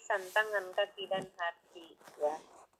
[0.00, 1.92] lisan, tangan, kaki dan hati.
[2.16, 2.32] Ya.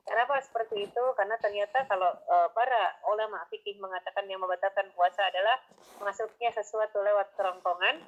[0.08, 1.04] Kenapa seperti itu?
[1.12, 5.61] Karena ternyata kalau uh, para ulama fikih mengatakan yang membatalkan puasa adalah
[6.01, 8.01] masuknya sesuatu lewat kerongkongan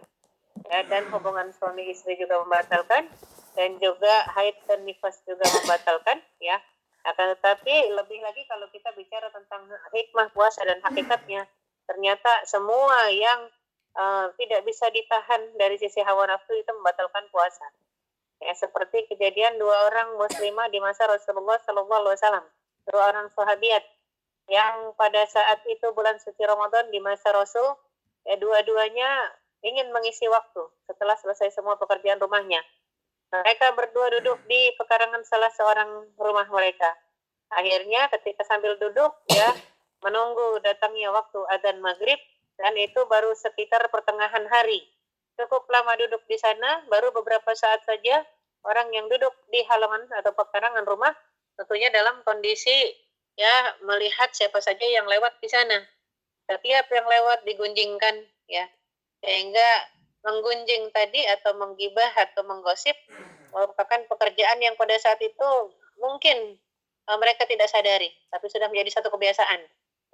[0.64, 3.04] ya, dan hubungan suami istri juga membatalkan
[3.52, 6.56] dan juga haid dan nifas juga membatalkan ya.
[7.04, 11.44] Akan tetapi lebih lagi kalau kita bicara tentang hikmah puasa dan hakikatnya,
[11.84, 13.52] ternyata semua yang
[13.92, 17.68] uh, tidak bisa ditahan dari sisi hawa nafsu itu membatalkan puasa
[18.42, 22.46] ya seperti kejadian dua orang muslimah di masa Rasulullah Shallallahu Alaihi Wasallam.
[22.90, 23.84] Dua orang sahabiat
[24.50, 27.78] yang pada saat itu bulan suci Ramadan di masa Rasul
[28.26, 29.30] ya dua-duanya
[29.62, 32.58] ingin mengisi waktu setelah selesai semua pekerjaan rumahnya.
[33.32, 36.92] Mereka berdua duduk di pekarangan salah seorang rumah mereka.
[37.54, 39.54] Akhirnya ketika sambil duduk ya
[40.02, 42.18] menunggu datangnya waktu adzan maghrib
[42.58, 44.84] dan itu baru sekitar pertengahan hari.
[45.38, 48.20] Cukup lama duduk di sana, baru beberapa saat saja
[48.66, 51.10] orang yang duduk di halaman atau pekarangan rumah
[51.58, 52.94] tentunya dalam kondisi
[53.36, 55.82] ya melihat siapa saja yang lewat di sana.
[56.46, 58.66] Setiap yang lewat digunjingkan ya.
[59.22, 59.68] Sehingga
[60.22, 62.94] menggunjing tadi atau menggibah atau menggosip
[63.52, 65.50] merupakan pekerjaan yang pada saat itu
[66.00, 66.56] mungkin
[67.06, 69.60] uh, mereka tidak sadari, tapi sudah menjadi satu kebiasaan.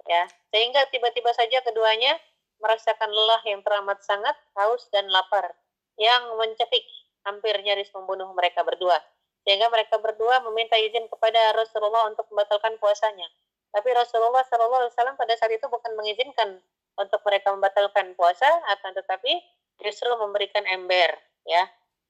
[0.07, 2.17] Ya, sehingga tiba-tiba saja keduanya
[2.59, 5.53] merasakan lelah yang teramat sangat, haus dan lapar
[5.99, 6.83] yang mencekik
[7.27, 8.99] hampir nyaris membunuh mereka berdua.
[9.43, 13.27] Sehingga mereka berdua meminta izin kepada Rasulullah untuk membatalkan puasanya.
[13.69, 16.59] Tapi Rasulullah SAW pada saat itu bukan mengizinkan
[16.99, 19.39] untuk mereka membatalkan puasa, akan tetapi
[19.79, 21.15] justru memberikan ember,
[21.47, 21.63] ya.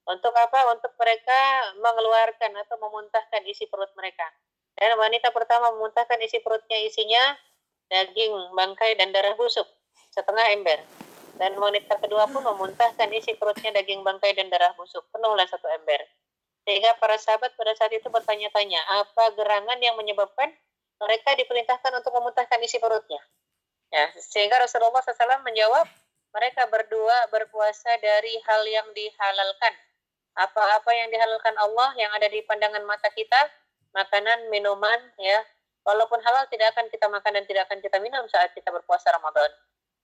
[0.10, 0.74] Untuk apa?
[0.74, 1.38] Untuk mereka
[1.78, 4.26] mengeluarkan atau memuntahkan isi perut mereka.
[4.74, 7.38] Dan wanita pertama memuntahkan isi perutnya isinya
[7.94, 9.68] daging, bangkai, dan darah busuk
[10.10, 10.80] setengah ember.
[11.40, 15.08] Dan wanita kedua pun memuntahkan isi perutnya daging bangkai dan darah busuk.
[15.16, 16.04] Penuhlah satu ember.
[16.68, 20.52] Sehingga para sahabat pada saat itu bertanya-tanya, apa gerangan yang menyebabkan
[21.00, 23.24] mereka diperintahkan untuk memuntahkan isi perutnya?
[23.90, 25.88] Ya, sehingga Rasulullah SAW menjawab,
[26.30, 29.74] mereka berdua berpuasa dari hal yang dihalalkan.
[30.38, 33.50] Apa-apa yang dihalalkan Allah yang ada di pandangan mata kita,
[33.96, 35.42] makanan, minuman, ya,
[35.88, 39.50] walaupun halal tidak akan kita makan dan tidak akan kita minum saat kita berpuasa Ramadan.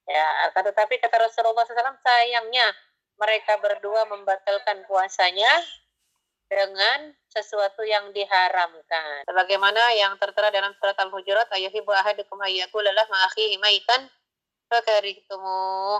[0.06, 2.68] Ya, akan tetapi kata Rasulullah SAW, sayangnya
[3.18, 5.50] mereka berdua membatalkan puasanya
[6.46, 9.26] dengan sesuatu yang diharamkan.
[9.26, 14.08] Sebagaimana yang tertera dalam surat Al-Hujurat, ayuhibu ahadukum ayyakulalah ma'akhihi maitan
[14.70, 16.00] fakarihtumu.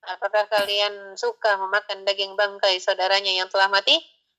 [0.00, 3.98] Apakah kalian suka memakan daging bangkai saudaranya yang telah mati?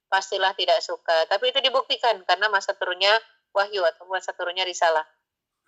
[0.09, 1.29] Pastilah tidak suka.
[1.29, 3.13] Tapi itu dibuktikan karena masa turunnya
[3.53, 5.05] wahyu atau masa turunnya risalah.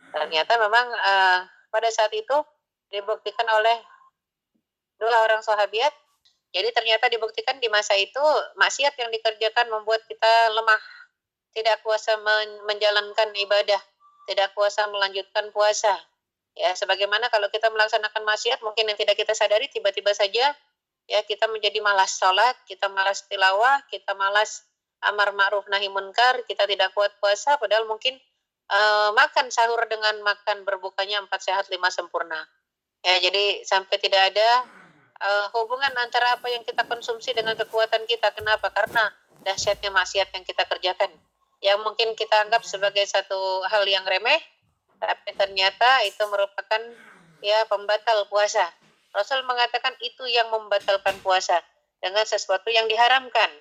[0.09, 1.39] Ternyata memang uh,
[1.69, 2.33] pada saat itu
[2.93, 3.81] dibuktikan oleh
[5.01, 5.91] dua orang sahabat.
[6.53, 8.21] Jadi ternyata dibuktikan di masa itu
[8.61, 10.81] maksiat yang dikerjakan membuat kita lemah,
[11.57, 13.81] tidak kuasa men menjalankan ibadah,
[14.29, 15.97] tidak kuasa melanjutkan puasa.
[16.53, 20.53] Ya, sebagaimana kalau kita melaksanakan maksiat mungkin yang tidak kita sadari tiba-tiba saja
[21.09, 24.61] ya kita menjadi malas sholat, kita malas tilawah, kita malas
[25.01, 28.13] amar ma'ruf nahi munkar, kita tidak kuat puasa padahal mungkin
[28.69, 32.37] uh, makan sahur dengan makan berbukanya empat sehat lima sempurna
[33.03, 34.49] Ya, jadi sampai tidak ada
[35.19, 38.31] uh, hubungan antara apa yang kita konsumsi dengan kekuatan kita.
[38.31, 38.71] Kenapa?
[38.71, 39.11] Karena
[39.43, 41.11] dahsyatnya maksiat yang kita kerjakan.
[41.59, 44.39] Yang mungkin kita anggap sebagai satu hal yang remeh,
[44.99, 46.81] tapi ternyata itu merupakan
[47.43, 48.71] ya pembatal puasa.
[49.11, 51.59] Rasul mengatakan itu yang membatalkan puasa
[51.99, 53.51] dengan sesuatu yang diharamkan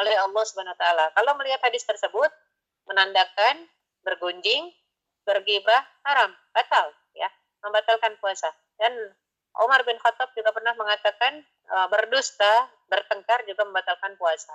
[0.00, 1.12] oleh Allah Subhanahu taala.
[1.12, 2.28] Kalau melihat hadis tersebut
[2.88, 3.68] menandakan
[4.04, 4.72] bergunjing,
[5.24, 6.88] bergibah haram, batal
[7.64, 8.50] membatalkan puasa.
[8.76, 8.92] Dan
[9.60, 14.54] Umar bin Khattab juga pernah mengatakan uh, berdusta, bertengkar juga membatalkan puasa.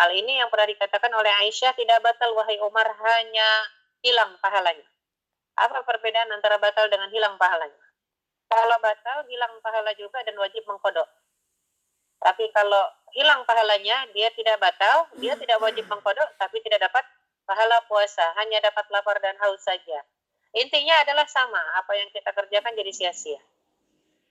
[0.00, 3.48] Hal ini yang pernah dikatakan oleh Aisyah tidak batal wahai Umar hanya
[4.00, 4.88] hilang pahalanya.
[5.60, 7.84] Apa perbedaan antara batal dengan hilang pahalanya?
[8.48, 11.08] Kalau batal hilang pahala juga dan wajib mengkodok.
[12.22, 17.04] Tapi kalau hilang pahalanya dia tidak batal, dia tidak wajib mengkodok tapi tidak dapat
[17.44, 20.00] pahala puasa, hanya dapat lapar dan haus saja.
[20.52, 23.40] Intinya adalah sama, apa yang kita kerjakan jadi sia-sia.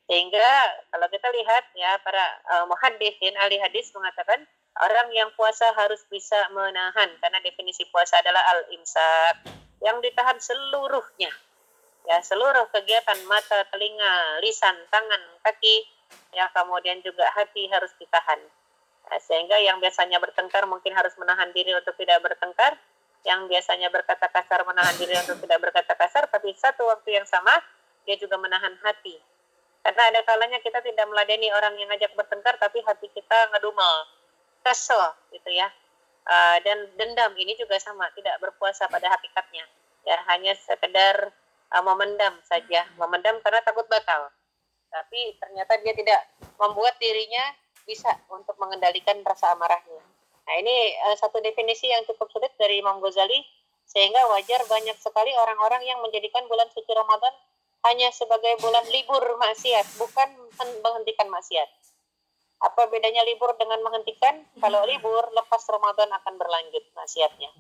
[0.06, 0.50] Sehingga
[0.92, 4.44] kalau kita lihat ya para uh, muhaddisin ahli hadis mengatakan
[4.84, 9.50] orang yang puasa harus bisa menahan karena definisi puasa adalah al-imsak
[9.82, 11.32] yang ditahan seluruhnya.
[12.02, 15.86] Ya, seluruh kegiatan mata, telinga, lisan, tangan, kaki,
[16.34, 18.42] ya kemudian juga hati harus ditahan.
[19.10, 22.74] Ya, sehingga yang biasanya bertengkar mungkin harus menahan diri untuk tidak bertengkar,
[23.22, 27.54] yang biasanya berkata kasar menahan diri untuk tidak berkata kasar, tapi satu waktu yang sama
[28.06, 29.18] dia juga menahan hati.
[29.82, 33.96] Karena ada kalanya kita tidak meladeni orang yang ngajak bertengkar, tapi hati kita ngedumel,
[34.66, 35.02] kesel
[35.34, 35.70] gitu ya.
[36.26, 39.66] uh, dan dendam ini juga sama tidak berpuasa pada hakikatnya
[40.06, 41.34] ya hanya sekedar
[41.74, 44.30] uh, memendam saja memendam karena takut batal
[44.92, 46.22] tapi ternyata dia tidak
[46.60, 47.56] membuat dirinya
[47.88, 50.04] bisa untuk mengendalikan rasa amarahnya
[50.52, 53.40] nah ini uh, satu definisi yang cukup sulit dari Imam Ghazali
[53.88, 57.32] sehingga wajar banyak sekali orang-orang yang menjadikan bulan suci Ramadan
[57.88, 60.28] hanya sebagai bulan libur maksiat bukan
[60.84, 61.72] menghentikan maksiat.
[62.68, 64.44] Apa bedanya libur dengan menghentikan?
[64.60, 67.52] Kalau libur lepas Ramadan akan berlanjut maksiatnya.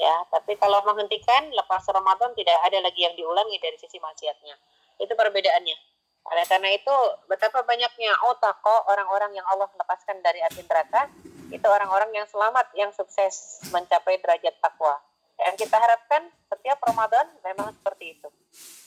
[0.00, 4.56] Ya tapi kalau menghentikan lepas Ramadan tidak ada lagi yang diulangi dari sisi maksiatnya.
[4.96, 5.93] Itu perbedaannya
[6.24, 6.96] oleh karena itu
[7.28, 11.12] betapa banyaknya otako orang-orang yang Allah lepaskan dari api neraka
[11.52, 14.96] itu orang-orang yang selamat yang sukses mencapai derajat takwa.
[15.36, 18.28] Yang kita harapkan setiap Ramadan memang seperti itu.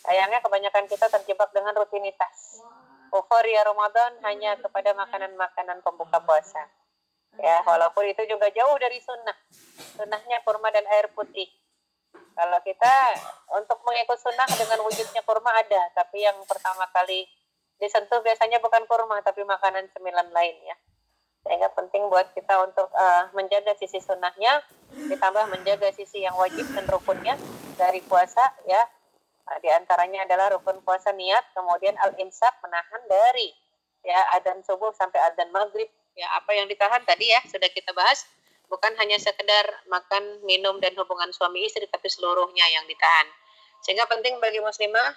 [0.01, 2.63] Sayangnya kebanyakan kita terjebak dengan rutinitas.
[3.13, 6.65] Euforia Ramadan hanya kepada makanan-makanan pembuka puasa.
[7.37, 9.37] Ya walaupun itu juga jauh dari sunnah.
[9.93, 11.45] Sunnahnya kurma dan air putih
[12.37, 12.93] kalau kita
[13.57, 17.25] untuk mengikut sunnah dengan wujudnya kurma ada tapi yang pertama kali
[17.81, 20.75] disentuh biasanya bukan kurma tapi makanan cemilan lain ya.
[21.45, 24.61] Sehingga penting buat kita untuk uh, menjaga sisi sunnahnya
[24.91, 27.39] ditambah menjaga sisi yang wajib dan rukunnya
[27.79, 28.83] dari puasa ya.
[29.47, 33.55] Nah, di antaranya adalah rukun puasa niat kemudian al imsak menahan dari
[34.03, 35.87] ya adzan subuh sampai adzan maghrib.
[36.17, 38.25] Ya apa yang ditahan tadi ya sudah kita bahas
[38.67, 43.27] bukan hanya sekedar makan minum dan hubungan suami istri tapi seluruhnya yang ditahan.
[43.83, 45.15] Sehingga penting bagi muslimah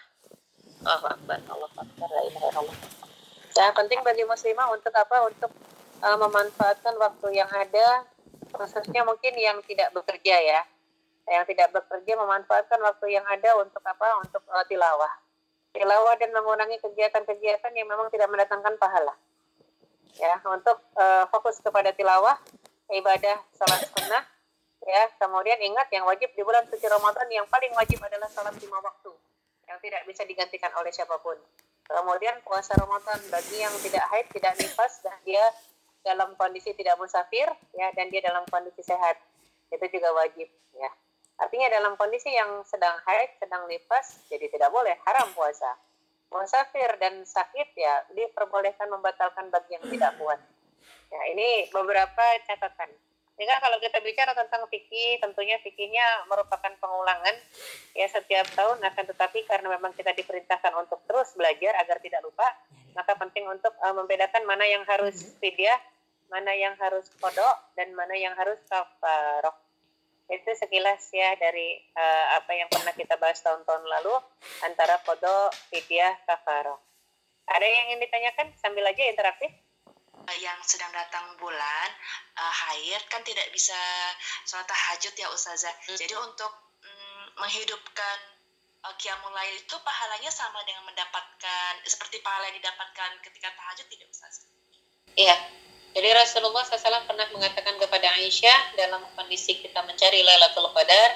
[0.86, 2.62] oh, akbar Allah akbar la
[3.50, 5.26] ya penting bagi muslimah untuk apa?
[5.26, 5.50] Untuk
[6.00, 8.06] uh, memanfaatkan waktu yang ada
[8.50, 10.62] khususnya mungkin yang tidak bekerja ya.
[11.30, 14.22] Yang tidak bekerja memanfaatkan waktu yang ada untuk apa?
[14.22, 15.12] Untuk uh, tilawah.
[15.70, 19.14] Tilawah dan mengurangi kegiatan-kegiatan yang memang tidak mendatangkan pahala.
[20.18, 22.34] Ya untuk uh, fokus kepada tilawah
[22.94, 24.24] ibadah salat sunnah
[24.84, 25.02] ya.
[25.16, 29.12] Kemudian ingat yang wajib di bulan suci Ramadan yang paling wajib adalah salat lima waktu
[29.70, 31.38] yang tidak bisa digantikan oleh siapa pun.
[31.86, 35.42] Kemudian puasa Ramadan bagi yang tidak haid tidak nifas dan dia
[36.06, 37.46] dalam kondisi tidak musafir
[37.76, 39.18] ya dan dia dalam kondisi sehat
[39.70, 40.90] itu juga wajib ya.
[41.40, 45.78] Artinya dalam kondisi yang sedang haid sedang nifas jadi tidak boleh haram puasa.
[46.30, 50.38] Musafir dan sakit ya diperbolehkan membatalkan bagi yang tidak kuat.
[51.10, 52.90] Ya, ini beberapa catatan.
[53.34, 57.32] Sehingga kalau kita bicara tentang fikih, tentunya fikihnya merupakan pengulangan
[57.96, 62.44] ya setiap tahun akan tetapi karena memang kita diperintahkan untuk terus belajar agar tidak lupa,
[62.92, 65.80] maka penting untuk uh, membedakan mana yang harus fidyah,
[66.28, 69.56] mana yang harus kodok, dan mana yang harus kafaroh
[70.30, 74.14] itu sekilas ya dari uh, apa yang pernah kita bahas tahun-tahun lalu
[74.62, 76.78] antara kodo, fidyah, kafaro.
[77.50, 79.50] Ada yang ingin ditanyakan sambil aja interaktif?
[80.28, 81.88] Eh, yang sedang datang bulan
[82.36, 83.76] uh, haid kan tidak bisa
[84.44, 85.72] sholat tahajud ya Ustazah.
[85.72, 85.96] Hmm.
[85.96, 86.52] Jadi untuk
[86.84, 88.18] mm, menghidupkan
[88.84, 94.06] uh, qiyamul lail itu pahalanya sama dengan mendapatkan seperti pahala yang didapatkan ketika tahajud tidak
[94.12, 94.44] Ustazah?
[95.16, 95.36] Iya,
[95.96, 101.10] jadi Rasulullah SAW pernah mengatakan kepada Aisyah dalam kondisi kita mencari Lailatul Qadar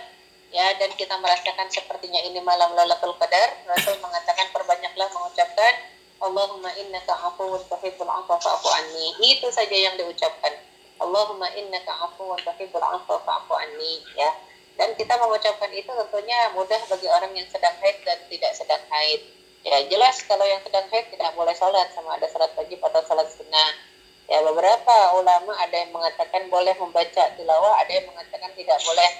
[0.51, 5.94] ya dan kita merasakan sepertinya ini malam Lailatul Qadar, Rasul mengatakan perbanyaklah mengucapkan
[6.25, 9.13] Allahumma innaka afuwun tuhibbul afwa fa'fu anni.
[9.21, 10.57] Itu saja yang diucapkan.
[10.97, 14.33] Allahumma innaka afuwun tuhibbul afwa fa'fu anni ya.
[14.81, 19.21] Dan kita mengucapkan itu tentunya mudah bagi orang yang sedang haid dan tidak sedang haid.
[19.69, 23.29] Ya jelas kalau yang sedang haid tidak boleh sholat sama ada sholat wajib atau sholat
[23.29, 23.71] sunnah
[24.25, 29.11] Ya beberapa ulama ada yang mengatakan boleh membaca tilawah, ada yang mengatakan tidak boleh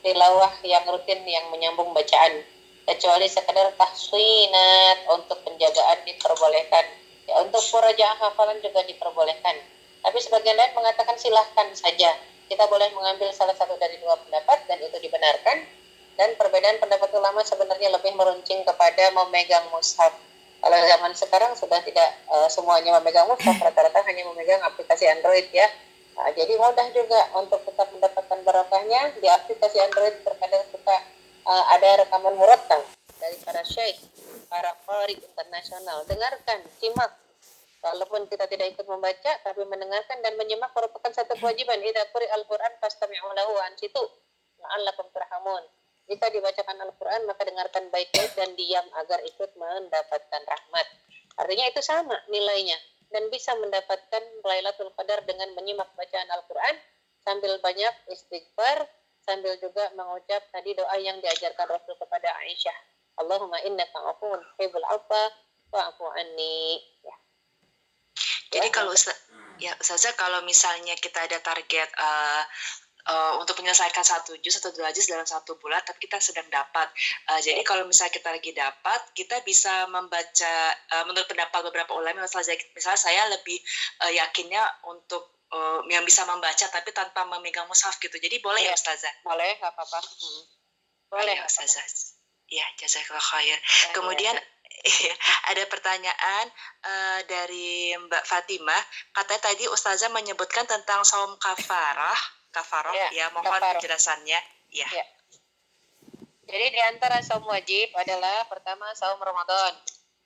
[0.00, 2.40] tilawah yang rutin yang menyambung bacaan
[2.86, 6.84] kecuali sekedar tahsinat untuk penjagaan diperbolehkan.
[7.26, 9.58] Ya untuk purajaah hafalan juga diperbolehkan.
[10.06, 12.14] Tapi sebagian lain mengatakan silahkan saja.
[12.46, 15.66] Kita boleh mengambil salah satu dari dua pendapat dan itu dibenarkan.
[16.16, 20.16] Dan perbedaan pendapat ulama sebenarnya lebih meruncing kepada memegang mushaf
[20.66, 25.68] kalau zaman sekarang sudah tidak uh, semuanya memegang mushaf, rata-rata hanya memegang aplikasi Android ya.
[26.16, 30.96] Nah, jadi mudah juga untuk tetap mendapatkan barokahnya di aplikasi Android terkadang suka
[31.46, 32.82] uh, ada rekaman murattal
[33.22, 34.02] dari para syekh,
[34.50, 36.02] para qari internasional.
[36.10, 37.14] Dengarkan, simak.
[37.80, 41.78] Walaupun kita tidak ikut membaca, tapi mendengarkan dan menyimak merupakan satu kewajiban.
[41.78, 44.02] Idza quri al-Qur'an fastami'u lahu an situ.
[44.58, 45.62] La'allakum turhamun
[46.06, 50.86] jika dibacakan Al-Quran, maka dengarkan baik-baik dan diam agar ikut mendapatkan rahmat.
[51.42, 52.78] Artinya itu sama nilainya.
[53.10, 56.74] Dan bisa mendapatkan Lailatul Qadar dengan menyimak bacaan Al-Quran
[57.26, 58.86] sambil banyak istighfar,
[59.26, 62.78] sambil juga mengucap tadi doa yang diajarkan Rasul kepada Aisyah.
[63.18, 65.22] Allahumma innaka afuun tuhibbul afwa
[65.74, 66.78] wa'fu anni.
[67.02, 67.16] Ya.
[68.54, 68.94] Jadi kalau
[69.58, 72.42] ya Ustazah kalau misalnya kita ada target uh,
[73.10, 76.86] uh, untuk menyelesaikan satu juz atau dua juz dalam satu bulan, tapi kita sedang dapat.
[77.30, 80.54] Uh, jadi kalau misalnya kita lagi dapat, kita bisa membaca
[80.94, 83.58] uh, menurut pendapat beberapa ulama, misalnya, misalnya saya lebih
[84.06, 88.16] uh, yakinnya untuk uh, yang bisa membaca tapi tanpa memegang mushaf gitu.
[88.16, 89.14] Jadi boleh ya, ya Ustazah?
[89.22, 90.00] Boleh, nggak apa-apa.
[90.02, 90.42] Hmm.
[91.12, 91.36] Boleh.
[91.38, 91.86] ya Ustazah.
[92.46, 93.58] Ya, jazakallah khair.
[93.58, 94.36] Ya, Kemudian
[95.06, 95.14] ya.
[95.50, 96.44] Ada pertanyaan
[96.84, 98.82] uh, dari Mbak Fatimah.
[99.14, 102.18] Katanya tadi Ustazah menyebutkan tentang saum kafarah,
[102.54, 104.38] kafaroh ya, ya mohon penjelasannya.
[104.70, 104.88] Ya.
[104.90, 105.06] ya.
[106.46, 109.74] Jadi di antara saum wajib adalah pertama saum Ramadan,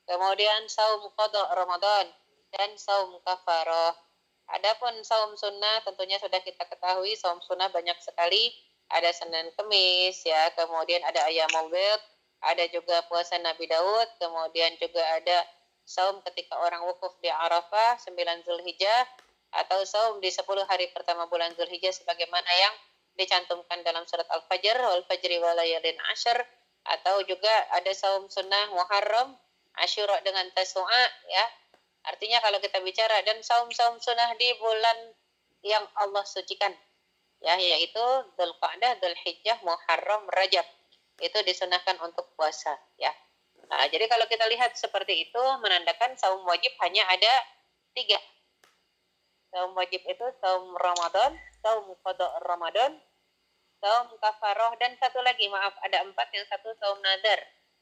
[0.05, 2.13] kemudian saum qada Ramadan
[2.53, 3.97] dan saum kafaroh.
[4.51, 8.51] Adapun saum sunnah tentunya sudah kita ketahui saum sunnah banyak sekali.
[8.91, 12.01] Ada Senin Kemis ya, kemudian ada ayam bid,
[12.43, 15.47] ada juga puasa Nabi Daud, kemudian juga ada
[15.87, 19.07] saum ketika orang wukuf di Arafah 9 Zulhijjah
[19.55, 22.75] atau saum di 10 hari pertama bulan Zulhijjah sebagaimana yang
[23.19, 26.39] dicantumkan dalam surat Al-Fajr wal fajri wa layalin ashar
[26.87, 29.35] atau juga ada saum sunnah Muharram
[29.79, 31.47] Asyura dengan Tasu'a ya.
[32.07, 35.13] Artinya kalau kita bicara dan saum-saum sunnah di bulan
[35.61, 36.73] yang Allah sucikan
[37.41, 38.05] ya yaitu
[38.37, 40.65] Dzulqa'dah, Dzulhijjah, Muharram, Rajab
[41.21, 43.13] itu disunahkan untuk puasa ya.
[43.69, 47.35] Nah, jadi kalau kita lihat seperti itu menandakan saum wajib hanya ada
[47.93, 48.19] tiga.
[49.53, 52.97] Saum wajib itu saum Ramadan, saum qada Ramadan,
[53.81, 57.41] saum kafaroh dan satu lagi maaf ada empat yang satu saum nazar.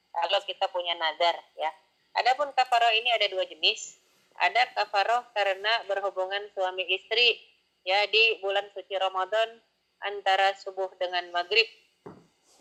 [0.09, 1.71] Kalau kita punya nazar ya.
[2.17, 3.98] Adapun kafaroh ini ada dua jenis.
[4.39, 7.39] Ada kafaroh karena berhubungan suami istri
[7.83, 9.59] ya di bulan suci Ramadan
[10.07, 11.67] antara subuh dengan maghrib.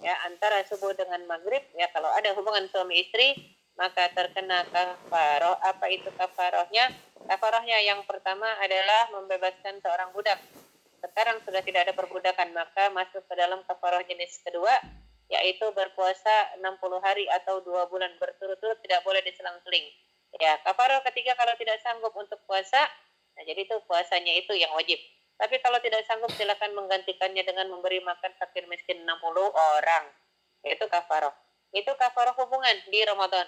[0.02, 3.38] Ya antara subuh dengan maghrib ya kalau ada hubungan suami istri
[3.78, 5.58] maka terkena kafaroh.
[5.62, 6.90] Apa itu kafarohnya?
[7.30, 10.42] Kafarohnya yang pertama adalah membebaskan seorang budak.
[10.98, 14.74] Sekarang sudah tidak ada perbudakan maka masuk ke dalam kafaroh jenis kedua
[15.28, 16.64] yaitu berpuasa 60
[17.04, 19.84] hari atau dua bulan berturut-turut tidak boleh diselang-seling
[20.36, 22.84] ya kafaroh ketiga kalau tidak sanggup untuk puasa
[23.38, 25.00] nah jadi itu puasanya itu yang wajib
[25.38, 30.10] tapi kalau tidak sanggup silakan menggantikannya dengan memberi makan fakir miskin 60 orang.
[30.66, 31.32] Itu kafaroh.
[31.70, 33.46] Itu kafaroh hubungan di Ramadan.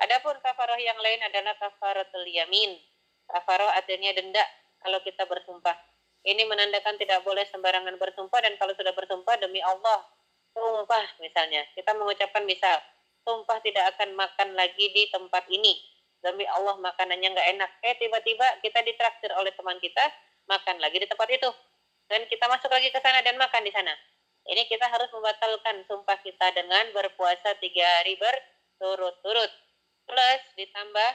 [0.00, 2.80] Adapun kafaroh yang lain adalah kafaroh yamin.
[3.28, 4.40] Kafaroh artinya denda
[4.80, 5.76] kalau kita bersumpah.
[6.24, 10.08] Ini menandakan tidak boleh sembarangan bersumpah dan kalau sudah bersumpah demi Allah,
[10.56, 11.60] sumpah misalnya.
[11.76, 12.80] Kita mengucapkan misal,
[13.26, 15.91] sumpah tidak akan makan lagi di tempat ini.
[16.22, 17.70] Demi Allah makanannya nggak enak.
[17.82, 20.06] Eh tiba-tiba kita ditraktir oleh teman kita,
[20.46, 21.50] makan lagi di tempat itu.
[22.06, 23.90] Dan kita masuk lagi ke sana dan makan di sana.
[24.46, 29.50] Ini kita harus membatalkan sumpah kita dengan berpuasa tiga hari berturut-turut.
[30.06, 31.10] Plus ditambah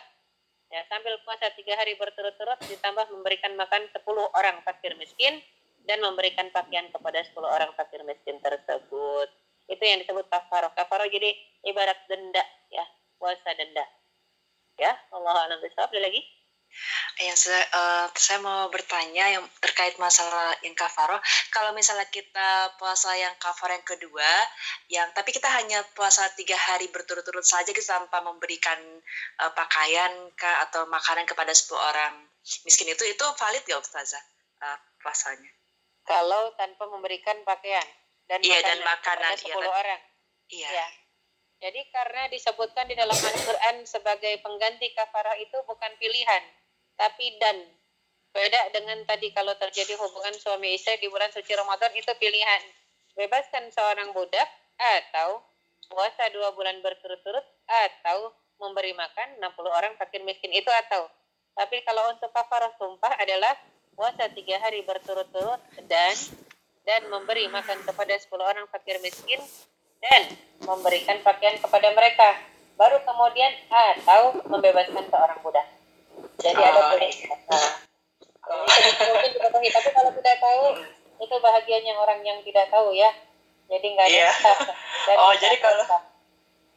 [0.67, 4.03] ya sambil puasa tiga hari berturut-turut ditambah memberikan makan 10
[4.35, 5.39] orang fakir miskin
[5.87, 9.27] dan memberikan pakaian kepada 10 orang fakir miskin tersebut.
[9.67, 11.31] Itu yang disebut kafaroh kafaroh jadi
[11.67, 12.83] ibarat denda ya
[13.19, 13.83] puasa denda
[14.77, 16.21] ya Allah alam ada lagi
[17.17, 21.17] yang saya, uh, saya mau bertanya yang terkait masalah yang kafaro.
[21.49, 24.29] Kalau misalnya kita puasa yang kafar yang kedua,
[24.93, 28.77] yang tapi kita hanya puasa tiga hari berturut-turut saja gitu tanpa memberikan
[29.41, 32.13] uh, pakaian kah atau makanan kepada sepuluh orang
[32.63, 34.23] miskin itu itu valid gak Ustazah
[34.61, 35.49] uh, puasanya?
[36.05, 37.83] Kalau tanpa memberikan pakaian
[38.29, 40.01] dan iya, makanan, dan makanan kepada 10 iya, orang.
[40.47, 40.69] Iya.
[40.71, 40.87] Ya.
[41.57, 46.43] Jadi karena disebutkan di dalam Al-Quran sebagai pengganti kafarah itu bukan pilihan,
[46.93, 47.57] tapi dan.
[48.29, 52.61] Beda dengan tadi kalau terjadi hubungan suami istri di bulan suci Ramadan itu pilihan.
[53.17, 54.45] Bebaskan seorang budak
[54.77, 55.41] atau
[55.89, 58.29] puasa dua bulan berturut-turut atau
[58.61, 61.09] memberi makan 60 orang fakir miskin itu atau.
[61.57, 63.57] Tapi kalau untuk kafarah sumpah adalah
[63.97, 65.57] puasa tiga hari berturut-turut
[65.89, 66.13] dan
[66.85, 69.41] dan memberi makan kepada 10 orang fakir miskin
[70.03, 70.21] dan
[70.63, 72.37] memberikan pakaian kepada mereka.
[72.77, 75.65] Baru kemudian atau membebaskan seorang budak.
[76.37, 77.13] Jadi ada boleh
[77.49, 77.69] nah,
[79.11, 80.63] mungkin dipatuhi tapi kalau tidak tahu
[81.17, 83.09] itu bahagianya orang yang tidak tahu ya.
[83.67, 84.33] Jadi nggak ada yeah.
[85.21, 85.83] oh jadi kalau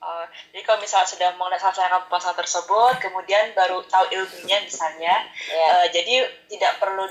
[0.00, 5.84] Oh, jadi kalau misalnya sudah melaksanakan puasa tersebut, kemudian baru tahu ilmunya misalnya, yeah.
[5.84, 7.04] uh, jadi tidak perlu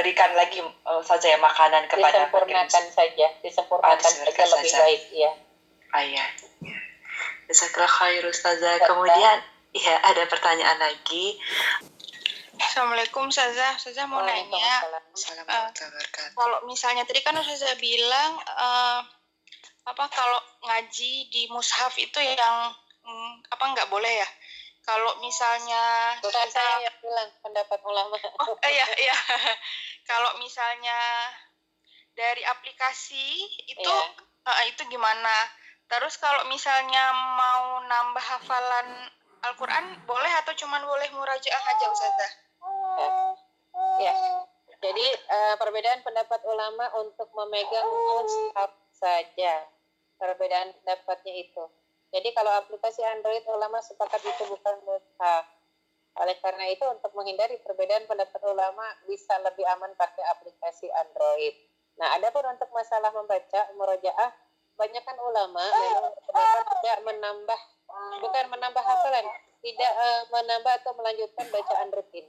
[0.00, 5.32] diberikan lagi uh, saja ya makanan kepada disempurnakan saja, disempurnakan oh, saja lebih baik, ya.
[5.92, 6.24] Ah ya.
[7.52, 8.80] Jazakallah khair Ustazah.
[8.88, 11.38] Kemudian Iya, ada pertanyaan lagi.
[12.58, 14.82] Assalamualaikum Saza, Saza mau nanya.
[14.90, 15.70] Uh,
[16.34, 18.98] kalau misalnya tadi kan Saza bilang uh,
[19.86, 22.74] apa kalau ngaji di mushaf itu yang
[23.06, 24.28] um, apa nggak boleh ya?
[24.84, 29.16] Kalau misalnya bukan kita, saya yang bilang pendapat ulama oh iya iya
[30.10, 30.98] kalau misalnya
[32.16, 34.50] dari aplikasi itu iya.
[34.50, 35.36] uh, itu gimana
[35.90, 39.10] terus kalau misalnya mau nambah hafalan
[39.40, 42.32] Al-Quran boleh atau cuman boleh murajaah aja Ustazah?
[44.00, 44.12] Ya.
[44.80, 49.64] Jadi uh, perbedaan pendapat ulama untuk memegang mushaf saja.
[50.20, 51.64] Perbedaan pendapatnya itu.
[52.10, 55.46] Jadi kalau aplikasi Android ulama sepakat itu bukan mushaf.
[56.18, 61.54] Oleh karena itu untuk menghindari perbedaan pendapat ulama bisa lebih aman pakai aplikasi Android.
[62.02, 64.30] Nah, ada pun untuk masalah membaca murojaah,
[64.74, 66.10] banyak kan ulama memang
[66.80, 67.60] tidak menambah
[68.24, 69.26] bukan menambah hafalan,
[69.62, 72.26] tidak uh, menambah atau melanjutkan bacaan rutin.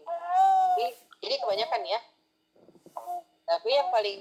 [0.77, 0.91] Jadi,
[1.25, 2.00] jadi kebanyakan ya.
[3.47, 4.19] Tapi yang paling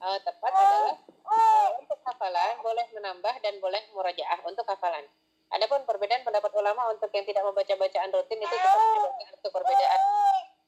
[0.00, 5.04] uh, tepat adalah uh, untuk hafalan boleh menambah dan boleh murajaah untuk hafalan.
[5.52, 10.00] Adapun perbedaan pendapat ulama untuk yang tidak membaca bacaan rutin itu tetap menyebabkan untuk perbedaan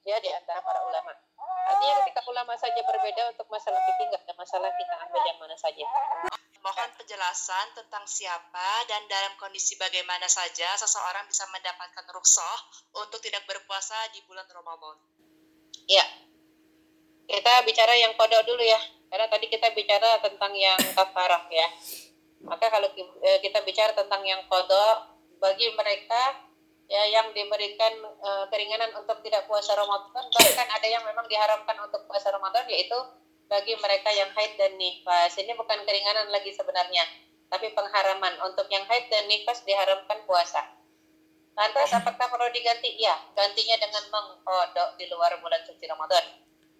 [0.05, 1.17] ya di antara para ulama.
[1.65, 5.57] Artinya ketika ulama saja berbeda untuk masalah fikih nggak ada masalah kita ambil yang mana
[5.57, 5.89] saja.
[6.61, 12.59] Mohon penjelasan tentang siapa dan dalam kondisi bagaimana saja seseorang bisa mendapatkan rukhsah
[13.05, 14.97] untuk tidak berpuasa di bulan Ramadan.
[15.89, 16.05] Ya,
[17.29, 18.81] kita bicara yang kodok dulu ya,
[19.15, 21.71] karena tadi kita bicara tentang yang kafarah ya.
[22.43, 26.43] Maka kalau e, kita bicara tentang yang kodok, bagi mereka
[26.91, 32.05] ya yang diberikan uh, keringanan untuk tidak puasa Ramadan, bahkan ada yang memang diharapkan untuk
[32.05, 32.97] puasa Ramadan, yaitu
[33.49, 35.33] bagi mereka yang haid dan nifas.
[35.39, 37.05] Ini bukan keringanan lagi sebenarnya,
[37.49, 38.37] tapi pengharaman.
[38.45, 40.61] Untuk yang haid dan nifas diharamkan puasa.
[41.55, 42.99] Lantas apakah perlu diganti?
[42.99, 46.25] Ya, gantinya dengan mengkodok di luar bulan suci Ramadan.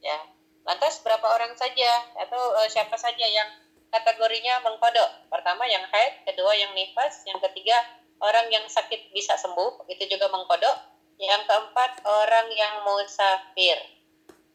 [0.03, 0.19] Ya,
[0.65, 1.91] lantas berapa orang saja
[2.25, 3.49] atau uh, siapa saja yang
[3.95, 5.31] kategorinya mengkodok.
[5.31, 7.79] Pertama yang haid, kedua yang nifas, yang ketiga
[8.19, 10.97] orang yang sakit bisa sembuh, itu juga mengkodok.
[11.15, 13.79] Yang keempat orang yang musafir.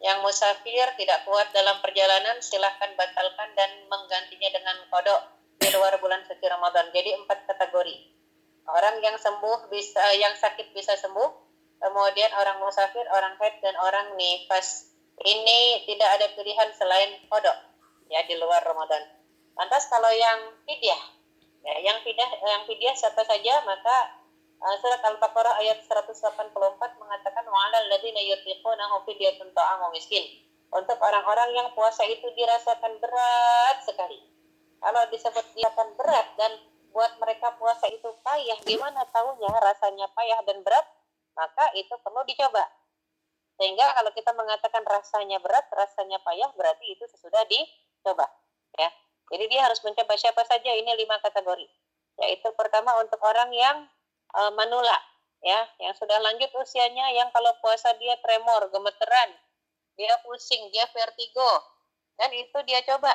[0.03, 5.21] Yang musafir tidak kuat dalam perjalanan silahkan batalkan dan menggantinya dengan kodok
[5.59, 6.91] di luar bulan suci Ramadan.
[6.91, 7.95] Jadi empat kategori.
[8.69, 11.29] Orang yang sembuh bisa, yang sakit bisa sembuh,
[11.79, 14.91] kemudian orang musafir, orang haid, dan orang nifas.
[15.19, 17.57] Ini tidak ada pilihan selain kodok
[18.07, 19.03] ya di luar Ramadan.
[19.59, 21.01] Lantas kalau yang fidyah,
[21.67, 24.15] ya, yang fidyah, yang fidyah siapa saja maka
[24.63, 26.55] uh, surat Al-Baqarah ayat 184
[26.95, 30.23] mengatakan wa'alal ladzina yutiqunahu fidyatun ta'amu miskin.
[30.69, 34.21] Untuk orang-orang yang puasa itu dirasakan berat sekali.
[34.79, 36.51] Kalau disebut dirasakan berat dan
[36.95, 40.87] buat mereka puasa itu payah, gimana tahunya rasanya payah dan berat?
[41.35, 42.78] Maka itu perlu dicoba.
[43.59, 48.23] Sehingga kalau kita mengatakan rasanya berat, rasanya payah, berarti itu sesudah dicoba.
[48.79, 48.87] Ya.
[49.29, 51.67] Jadi dia harus mencoba siapa saja ini lima kategori.
[52.23, 53.83] Yaitu pertama untuk orang yang
[54.31, 55.03] e, menolak
[55.43, 59.29] ya, yang sudah lanjut usianya yang kalau puasa dia tremor, gemeteran,
[59.99, 61.51] dia pusing, dia vertigo.
[62.15, 63.11] Dan itu dia coba.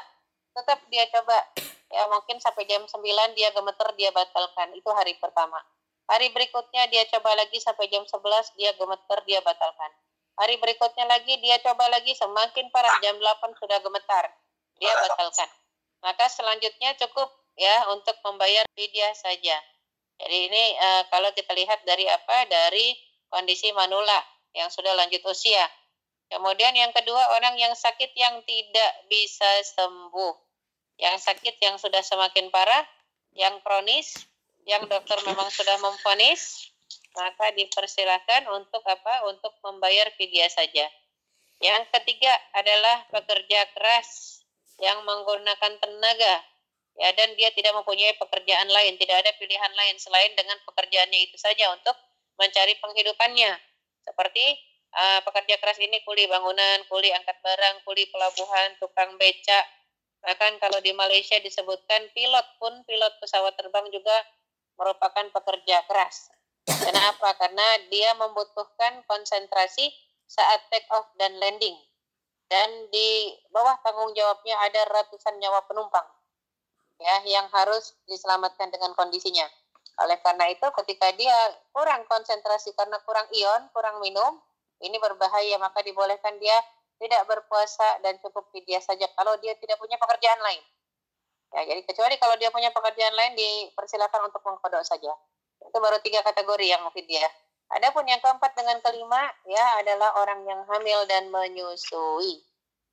[0.52, 1.40] Tetap dia coba.
[1.88, 3.00] Ya mungkin sampai jam 9
[3.32, 4.76] dia gemeter, dia batalkan.
[4.76, 5.56] Itu hari pertama.
[6.04, 8.20] Hari berikutnya dia coba lagi sampai jam 11
[8.60, 9.92] dia gemeter, dia batalkan.
[10.34, 14.24] Hari berikutnya lagi dia coba lagi semakin parah jam 8 sudah gemetar.
[14.82, 15.46] Dia batalkan
[16.04, 19.56] maka selanjutnya cukup ya untuk membayar fidyah saja.
[20.20, 22.44] Jadi ini e, kalau kita lihat dari apa?
[22.46, 22.92] Dari
[23.32, 24.20] kondisi manula
[24.52, 25.64] yang sudah lanjut usia.
[26.28, 30.36] Kemudian yang kedua orang yang sakit yang tidak bisa sembuh.
[31.00, 32.84] Yang sakit yang sudah semakin parah,
[33.34, 34.14] yang kronis,
[34.68, 36.70] yang dokter memang sudah memfonis,
[37.14, 39.30] maka dipersilakan untuk apa?
[39.30, 40.86] Untuk membayar fidyah saja.
[41.62, 44.42] Yang ketiga adalah pekerja keras
[44.82, 46.34] yang menggunakan tenaga
[46.94, 51.36] ya dan dia tidak mempunyai pekerjaan lain, tidak ada pilihan lain selain dengan pekerjaannya itu
[51.38, 51.94] saja untuk
[52.38, 53.54] mencari penghidupannya.
[54.02, 54.44] Seperti
[54.94, 59.66] uh, pekerja keras ini kuli bangunan, kuli angkat barang, kuli pelabuhan, tukang becak.
[60.24, 64.14] Bahkan kalau di Malaysia disebutkan pilot pun pilot pesawat terbang juga
[64.78, 66.32] merupakan pekerja keras.
[66.64, 67.36] Kenapa?
[67.36, 69.92] Karena dia membutuhkan konsentrasi
[70.24, 71.76] saat take off dan landing
[72.48, 76.04] dan di bawah tanggung jawabnya ada ratusan nyawa penumpang
[77.00, 79.44] ya yang harus diselamatkan dengan kondisinya.
[80.02, 81.34] Oleh karena itu ketika dia
[81.70, 84.38] kurang konsentrasi karena kurang ion, kurang minum,
[84.82, 86.54] ini berbahaya maka dibolehkan dia
[86.98, 90.62] tidak berpuasa dan cukup fidyah saja kalau dia tidak punya pekerjaan lain.
[91.54, 95.14] Ya, jadi kecuali kalau dia punya pekerjaan lain dipersilakan untuk mengkodok saja.
[95.74, 97.26] Itu baru tiga kategori yang fidyah.
[97.74, 102.38] Adapun yang keempat dengan kelima ya adalah orang yang hamil dan menyusui.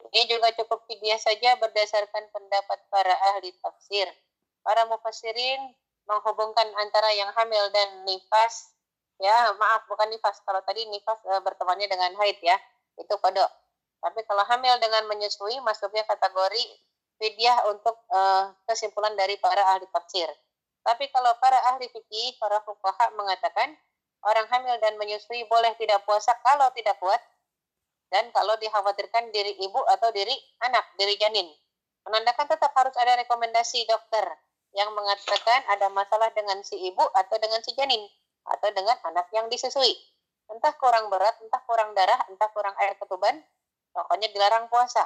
[0.10, 4.10] Ini juga cukup fidyah saja berdasarkan pendapat para ahli tafsir.
[4.66, 5.62] Para mufassirin
[6.10, 8.74] menghubungkan antara yang hamil dan nifas
[9.22, 12.58] ya maaf bukan nifas kalau tadi nifas e, bertemannya dengan haid ya
[12.98, 13.50] itu kodok
[14.02, 16.66] tapi kalau hamil dengan menyusui masuknya kategori
[17.22, 18.20] fidyah untuk e,
[18.66, 20.26] kesimpulan dari para ahli tafsir
[20.82, 23.78] tapi kalau para ahli fikih para fuqaha mengatakan
[24.26, 27.22] orang hamil dan menyusui boleh tidak puasa kalau tidak kuat
[28.12, 30.34] dan kalau dikhawatirkan diri ibu atau diri
[30.66, 31.48] anak diri janin
[32.06, 34.26] menandakan tetap harus ada rekomendasi dokter
[34.72, 38.02] yang mengatakan ada masalah dengan si ibu atau dengan si janin
[38.48, 39.94] atau dengan anak yang disusui.
[40.52, 43.40] Entah kurang berat, entah kurang darah, entah kurang air ketuban,
[43.96, 45.04] pokoknya dilarang puasa.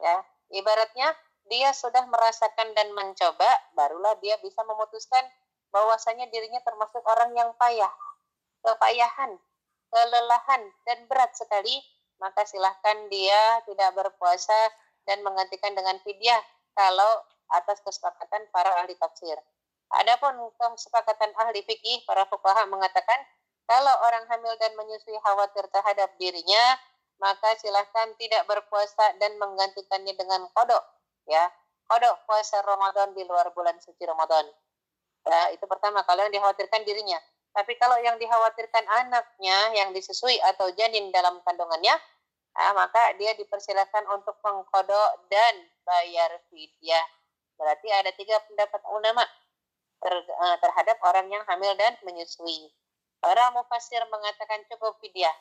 [0.00, 1.12] Ya, ibaratnya
[1.50, 5.26] dia sudah merasakan dan mencoba, barulah dia bisa memutuskan
[5.74, 7.90] bahwasanya dirinya termasuk orang yang payah,
[8.62, 9.34] kepayahan,
[9.90, 11.82] kelelahan dan berat sekali,
[12.22, 14.70] maka silahkan dia tidak berpuasa
[15.04, 16.38] dan menggantikan dengan fidyah
[16.78, 19.34] kalau atas kesepakatan para ahli tafsir.
[19.90, 23.18] Adapun kesepakatan ahli fikih, para fuqaha mengatakan
[23.66, 26.78] kalau orang hamil dan menyusui khawatir terhadap dirinya,
[27.18, 30.82] maka silahkan tidak berpuasa dan menggantikannya dengan kodok.
[31.28, 31.50] Ya,
[31.90, 34.46] kodok puasa Ramadan di luar bulan suci Ramadan.
[35.26, 37.20] Ya, itu pertama kalau yang dikhawatirkan dirinya.
[37.50, 41.98] Tapi kalau yang dikhawatirkan anaknya yang disusui atau janin dalam kandungannya,
[42.54, 47.06] nah, maka dia dipersilakan untuk mengkodok dan bayar fidyah.
[47.58, 49.26] Berarti ada tiga pendapat ulama
[50.00, 52.70] ter, uh, terhadap orang yang hamil dan menyusui.
[53.20, 55.34] Para mufasir mengatakan cukup fidyah.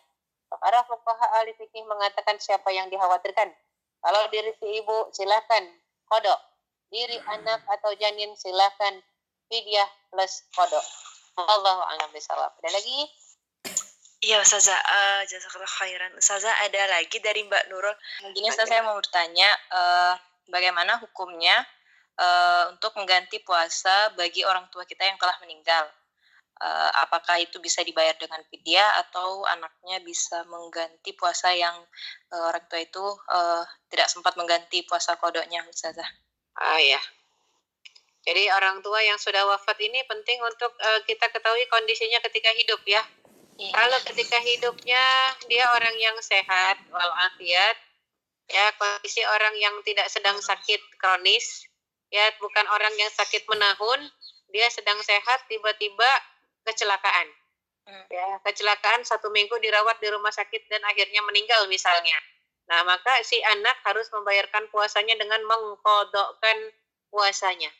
[0.49, 3.53] Para fuqaha ahli fikih mengatakan siapa yang dikhawatirkan.
[3.99, 5.63] Kalau diri si ibu silakan
[6.07, 6.39] kodok.
[6.89, 9.03] Diri anak atau janin silakan
[9.51, 10.85] fidyah plus kodok.
[11.39, 12.51] Allahu a'lam bishawab.
[12.59, 12.99] Ada lagi?
[14.19, 16.11] Iya Ustazah, uh, jazakallah khairan.
[16.19, 17.95] Ustazah ada lagi dari Mbak Nurul.
[18.35, 20.13] Gini Ustazah saya mau bertanya, uh,
[20.51, 21.55] bagaimana hukumnya
[22.19, 25.87] uh, untuk mengganti puasa bagi orang tua kita yang telah meninggal.
[26.59, 31.71] Uh, apakah itu bisa dibayar dengan fidyah atau anaknya bisa mengganti puasa yang
[32.35, 36.07] uh, orang tua itu uh, tidak sempat mengganti puasa kodoknya, Ustazah?
[36.59, 36.99] Ah ya.
[38.27, 42.83] Jadi orang tua yang sudah wafat ini penting untuk uh, kita ketahui kondisinya ketika hidup
[42.83, 43.07] ya.
[43.55, 43.71] Yeah.
[43.71, 45.03] Kalau ketika hidupnya
[45.47, 47.75] dia orang yang sehat walafiat,
[48.51, 51.71] ya kondisi orang yang tidak sedang sakit kronis,
[52.11, 54.11] ya bukan orang yang sakit menahun
[54.49, 56.09] dia sedang sehat tiba-tiba
[56.65, 57.27] kecelakaan.
[57.89, 58.05] Hmm.
[58.05, 62.13] ya kecelakaan satu minggu dirawat di rumah sakit dan akhirnya meninggal misalnya.
[62.69, 66.57] Nah maka si anak harus membayarkan puasanya dengan mengkodokkan
[67.09, 67.73] puasanya.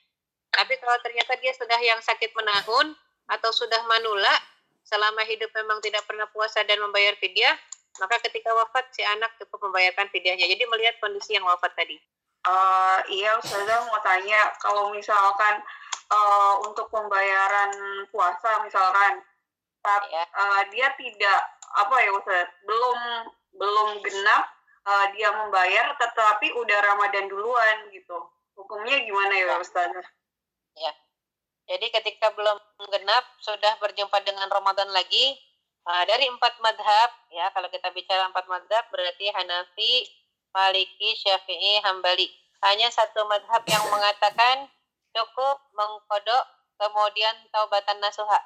[0.50, 2.98] Tapi kalau ternyata dia sudah yang sakit menahun
[3.30, 4.34] atau sudah manula
[4.82, 7.54] selama hidup memang tidak pernah puasa dan membayar fidyah
[8.00, 10.48] maka ketika wafat si anak cukup membayarkan fidyahnya.
[10.48, 12.00] Jadi melihat kondisi yang wafat tadi.
[12.48, 15.60] Uh, iya, Ustazah mau tanya kalau misalkan
[16.10, 17.72] uh, untuk pembayaran
[18.10, 19.22] puasa misalkan,
[19.80, 20.26] tapi ya.
[20.36, 21.39] uh, dia tidak
[21.80, 23.00] apa ya Ustaz, belum
[23.56, 24.43] belum genap
[24.86, 28.17] uh, dia membayar, tetapi udah Ramadan duluan gitu.
[28.58, 29.56] Hukumnya gimana ya, ya.
[29.62, 30.08] Ustazah?
[30.76, 30.93] Ya.
[31.69, 32.58] Jadi ketika belum
[32.89, 35.38] genap sudah berjumpa dengan Ramadan lagi,
[35.86, 40.10] uh, dari empat madhab ya kalau kita bicara empat madhab berarti Hanafi,
[40.52, 42.28] Maliki, Syafi'i, Hambali.
[42.60, 44.67] Hanya satu madhab yang mengatakan
[45.13, 46.43] cukup mengkodok
[46.80, 48.39] kemudian taubatan nasuha.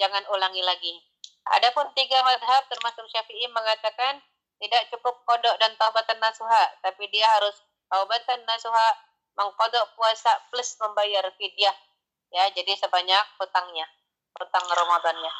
[0.00, 0.94] Jangan ulangi lagi.
[1.50, 4.22] Adapun tiga madhab termasuk Syafi'i mengatakan
[4.60, 7.56] tidak cukup kodok dan taubatan nasuha, tapi dia harus
[7.88, 8.88] taubatan nasuha,
[9.34, 11.74] mengkodok puasa plus membayar fidyah.
[12.30, 13.88] Ya, jadi sebanyak hutangnya,
[14.38, 15.32] hutang Ramadannya.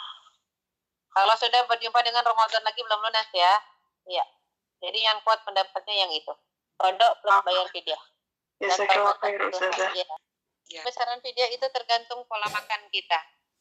[1.10, 3.54] Kalau sudah berjumpa dengan Ramadan lagi belum lunas ya.
[4.08, 4.24] Iya.
[4.80, 6.32] Jadi yang kuat pendapatnya yang itu.
[6.80, 8.02] Kodok plus bayar fidyah.
[8.60, 9.40] Ya, saya khair
[10.70, 10.86] Ya.
[10.86, 13.18] Besaran fidyah itu tergantung pola makan kita.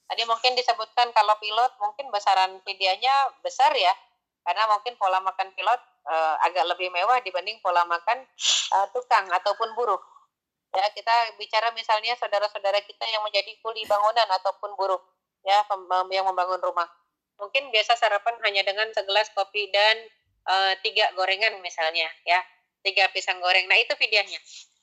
[0.09, 3.93] Tadi mungkin disebutkan kalau pilot mungkin besaran fidyahnya besar ya.
[4.45, 8.25] Karena mungkin pola makan pilot uh, agak lebih mewah dibanding pola makan
[8.77, 9.99] uh, tukang ataupun buruh.
[10.69, 15.01] Ya, kita bicara misalnya saudara-saudara kita yang menjadi kuli bangunan ataupun buruh
[15.41, 15.65] ya
[16.13, 16.85] yang membangun rumah.
[17.41, 19.97] Mungkin biasa sarapan hanya dengan segelas kopi dan
[20.49, 22.39] uh, tiga gorengan misalnya ya
[22.81, 24.39] tiga pisang goreng nah itu videonya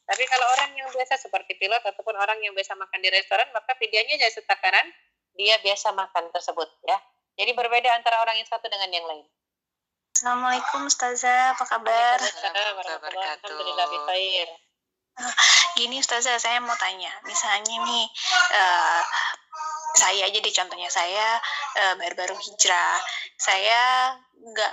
[0.06, 3.74] tapi kalau orang yang biasa seperti pilot ataupun orang yang biasa makan di restoran maka
[3.74, 4.86] videonya jadi setakaran
[5.34, 6.98] dia biasa makan tersebut ya.
[7.36, 9.26] Jadi berbeda antara orang yang satu dengan yang lain.
[10.16, 12.16] Assalamualaikum Ustazah, apa kabar?
[12.16, 14.48] Alhamdulillah baik.
[15.76, 18.08] Gini Ustazah, saya mau tanya, misalnya nih
[18.56, 19.02] uh,
[19.96, 21.36] saya jadi contohnya saya
[21.76, 22.96] uh, baru-baru hijrah,
[23.36, 24.72] saya nggak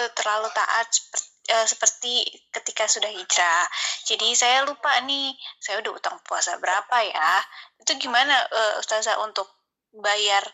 [0.00, 3.66] uh, terlalu taat seperti uh, seperti ketika sudah hijrah.
[4.06, 7.32] Jadi saya lupa nih, saya udah utang puasa berapa ya?
[7.82, 9.50] Itu gimana uh, Ustazah untuk
[9.90, 10.46] bayar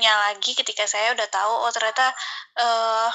[0.00, 2.10] nya lagi ketika saya udah tahu oh ternyata
[2.58, 3.10] uh,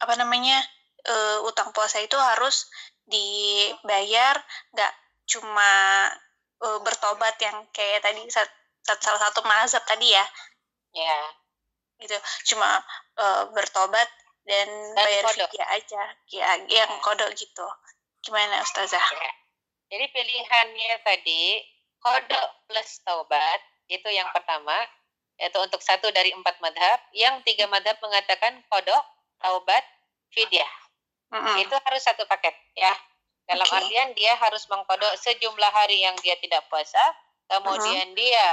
[0.00, 0.62] apa namanya
[1.10, 2.70] uh, utang puasa itu harus
[3.04, 4.38] dibayar
[4.72, 4.92] nggak
[5.26, 5.70] cuma
[6.62, 10.24] uh, bertobat yang kayak tadi salah satu mazhab tadi ya
[10.94, 11.18] ya
[12.02, 12.16] gitu
[12.54, 12.82] cuma
[13.18, 14.06] uh, bertobat
[14.42, 17.66] dan, dan bayar fidyah aja ya yang kodok gitu
[18.22, 19.32] gimana ustazah ya.
[19.90, 21.62] jadi pilihannya tadi
[22.02, 24.74] kodok plus taubat itu yang pertama
[25.38, 29.02] yaitu untuk satu dari empat madhab yang tiga madhab mengatakan kodok
[29.38, 29.82] taubat
[30.30, 30.70] fidyah
[31.30, 31.56] mm -hmm.
[31.62, 32.94] itu harus satu paket ya
[33.46, 33.78] dalam okay.
[33.82, 37.02] artian dia harus mengkodok sejumlah hari yang dia tidak puasa
[37.50, 38.18] kemudian uh -huh.
[38.18, 38.46] dia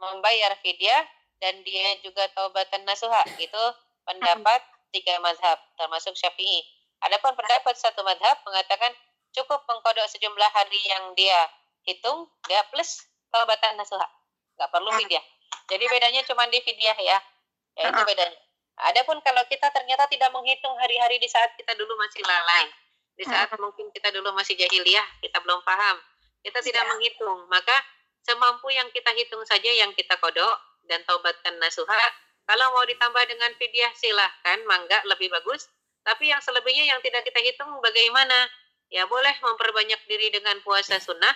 [0.00, 1.04] membayar fidyah
[1.40, 3.64] dan dia juga taubatan nasuha itu
[4.04, 4.60] pendapat
[4.94, 6.62] tiga mazhab termasuk syafi'i.
[7.02, 8.94] Adapun pendapat satu mazhab mengatakan
[9.34, 11.50] cukup mengkodok sejumlah hari yang dia
[11.82, 13.02] hitung dia plus
[13.34, 14.06] taubatan nasuha.
[14.54, 15.24] Nggak perlu fidyah.
[15.66, 17.18] Jadi bedanya cuma di fidyah ya.
[17.74, 18.38] Ya itu bedanya.
[18.94, 22.70] Adapun kalau kita ternyata tidak menghitung hari-hari di saat kita dulu masih lalai
[23.14, 26.02] di saat mungkin kita dulu masih jahiliyah kita belum paham
[26.42, 26.90] kita tidak ya.
[26.90, 27.78] menghitung maka
[28.24, 30.56] semampu yang kita hitung saja yang kita kodok
[30.88, 32.23] dan taubatkan nasuha.
[32.44, 35.68] Kalau mau ditambah dengan fidyah silahkan, mangga lebih bagus.
[36.04, 38.48] Tapi yang selebihnya yang tidak kita hitung bagaimana?
[38.92, 41.32] Ya boleh memperbanyak diri dengan puasa sunnah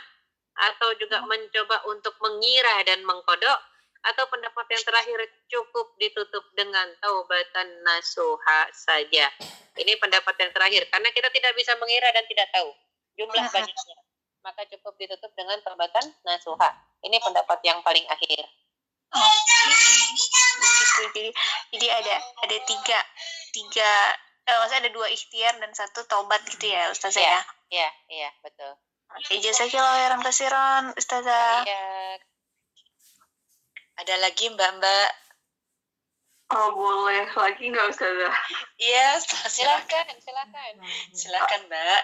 [0.59, 3.61] atau juga mencoba untuk mengira dan mengkodok
[4.05, 5.19] atau pendapat yang terakhir
[5.51, 9.27] cukup ditutup dengan taubatan nasuha saja.
[9.75, 12.71] Ini pendapat yang terakhir karena kita tidak bisa mengira dan tidak tahu
[13.19, 13.97] jumlah banyaknya.
[14.45, 16.71] Maka cukup ditutup dengan taubatan nasuha.
[17.03, 18.47] Ini pendapat yang paling akhir.
[19.09, 19.33] Oh,
[20.17, 21.01] gitu.
[21.09, 21.27] Jadi,
[21.73, 22.99] jadi ada ada tiga
[23.55, 23.91] tiga
[24.45, 27.41] eh, maksudnya ada dua ikhtiar dan satu taubat gitu ya Ustazah ya?
[27.73, 28.73] Iya, iya, betul.
[29.09, 31.65] Oke, jazakallah khairan kasiran Ustazah.
[31.65, 32.21] Iya.
[34.05, 35.11] Ada lagi Mbak-mbak?
[36.49, 38.35] Oh, boleh lagi nggak Ustazah?
[38.81, 40.75] Iya, silakan, silakan.
[41.13, 42.03] Silakan, Mbak.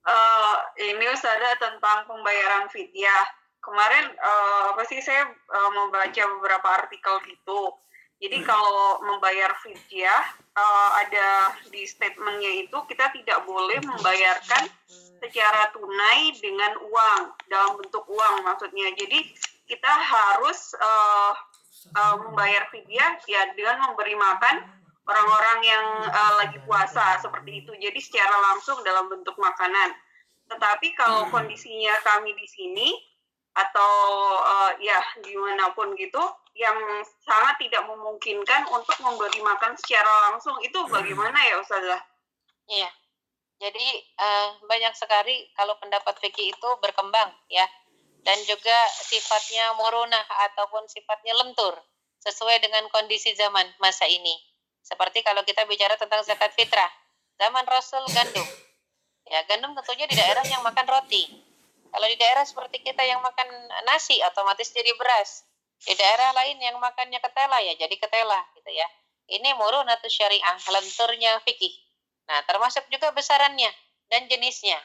[0.00, 3.26] Uh, ini Ustazah tentang pembayaran fidyah
[3.60, 7.76] kemarin uh, apa sih saya uh, membaca beberapa artikel gitu.
[8.20, 8.46] Jadi hmm.
[8.48, 14.68] kalau membayar fidyah uh, ada di statementnya itu kita tidak boleh membayarkan
[15.20, 18.92] secara tunai dengan uang dalam bentuk uang maksudnya.
[18.92, 19.32] Jadi
[19.64, 21.32] kita harus uh,
[21.96, 24.68] uh, membayar fidyah ya dengan memberi makan
[25.08, 27.72] orang-orang yang uh, lagi puasa seperti itu.
[27.76, 29.96] Jadi secara langsung dalam bentuk makanan.
[30.50, 31.32] Tetapi kalau hmm.
[31.32, 32.88] kondisinya kami di sini
[33.50, 33.92] atau
[34.38, 36.22] uh, ya di mana pun gitu
[36.54, 36.76] yang
[37.26, 42.02] sangat tidak memungkinkan untuk memberi makan secara langsung itu bagaimana ya Ustazah?
[42.70, 42.90] Iya,
[43.58, 47.66] jadi uh, banyak sekali kalau pendapat fikih itu berkembang ya
[48.22, 51.74] dan juga sifatnya murunah ataupun sifatnya lentur
[52.20, 54.36] sesuai dengan kondisi zaman masa ini.
[54.84, 56.88] Seperti kalau kita bicara tentang zakat fitrah,
[57.40, 58.44] zaman Rasul gandum.
[59.30, 61.49] Ya, gandum tentunya di daerah yang makan roti
[61.90, 63.48] kalau di daerah seperti kita yang makan
[63.86, 65.44] nasi otomatis jadi beras.
[65.80, 68.86] Di daerah lain yang makannya ketela ya jadi ketela gitu ya.
[69.30, 71.70] Ini atau syariah, lenturnya fikih.
[72.26, 73.70] Nah, termasuk juga besarannya
[74.10, 74.78] dan jenisnya.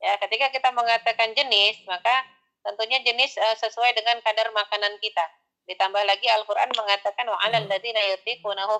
[0.00, 2.24] Ya, ketika kita mengatakan jenis, maka
[2.64, 5.24] tentunya jenis uh, sesuai dengan kadar makanan kita.
[5.68, 8.00] Ditambah lagi Al-Qur'an mengatakan wa 'alal ladzina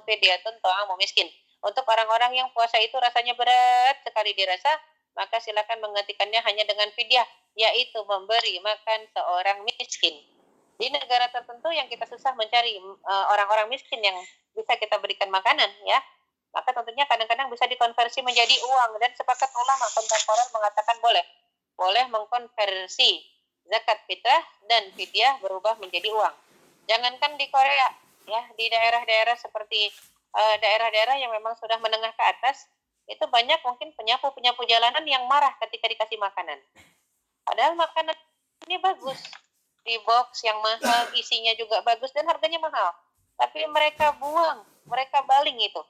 [0.03, 1.31] fidyatun ta'amu miskin.
[1.63, 4.73] Untuk orang-orang yang puasa itu rasanya berat sekali dirasa,
[5.17, 10.17] maka silakan menggantikannya hanya dengan fidyah yaitu memberi makan seorang miskin.
[10.81, 14.17] Di negara tertentu yang kita susah mencari uh, orang-orang miskin yang
[14.57, 16.01] bisa kita berikan makanan ya,
[16.53, 21.25] maka tentunya kadang-kadang bisa dikonversi menjadi uang dan sepakat ulama kontemporer mengatakan boleh.
[21.73, 23.25] Boleh mengkonversi
[23.69, 26.35] zakat fitrah dan fidyah berubah menjadi uang.
[26.89, 27.89] Jangankan di Korea
[28.29, 29.89] ya, di daerah-daerah seperti
[30.33, 32.69] eh, daerah-daerah yang memang sudah menengah ke atas
[33.11, 36.59] itu banyak mungkin penyapu-penyapu jalanan yang marah ketika dikasih makanan.
[37.43, 38.15] Padahal makanan
[38.71, 39.19] ini bagus.
[39.83, 42.95] Di box yang mahal, isinya juga bagus dan harganya mahal.
[43.35, 45.83] Tapi mereka buang, mereka baling itu.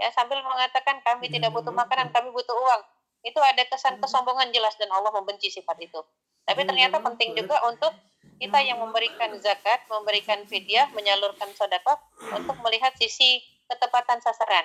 [0.00, 2.82] Ya, sambil mengatakan kami tidak butuh makanan, kami butuh uang.
[3.20, 6.00] Itu ada kesan kesombongan jelas dan Allah membenci sifat itu.
[6.44, 7.92] Tapi ternyata penting juga untuk
[8.40, 12.00] kita yang memberikan zakat, memberikan fidyah, menyalurkan sodako
[12.32, 14.64] untuk melihat sisi ketepatan sasaran.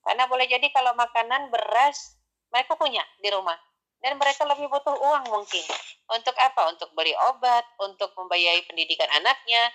[0.00, 2.16] Karena boleh jadi kalau makanan beras
[2.50, 3.54] mereka punya di rumah,
[4.00, 5.64] dan mereka lebih butuh uang mungkin.
[6.10, 6.72] Untuk apa?
[6.72, 9.70] Untuk beli obat, untuk membiayai pendidikan anaknya,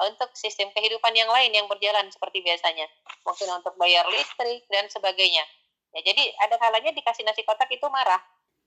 [0.00, 2.86] untuk sistem kehidupan yang lain yang berjalan seperti biasanya.
[3.26, 5.44] Mungkin untuk bayar listrik dan sebagainya.
[5.90, 8.20] Ya, jadi ada kalanya dikasih nasi kotak itu marah.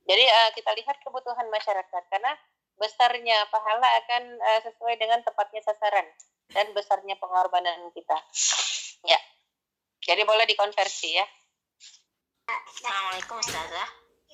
[0.04, 2.36] Jadi uh, kita lihat kebutuhan masyarakat karena
[2.76, 6.04] besarnya pahala akan uh, sesuai dengan tepatnya sasaran
[6.52, 8.18] dan besarnya pengorbanan kita.
[9.08, 9.20] Ya.
[10.04, 11.26] Jadi boleh dikonversi ya.
[12.44, 13.88] Assalamualaikum Ustazah.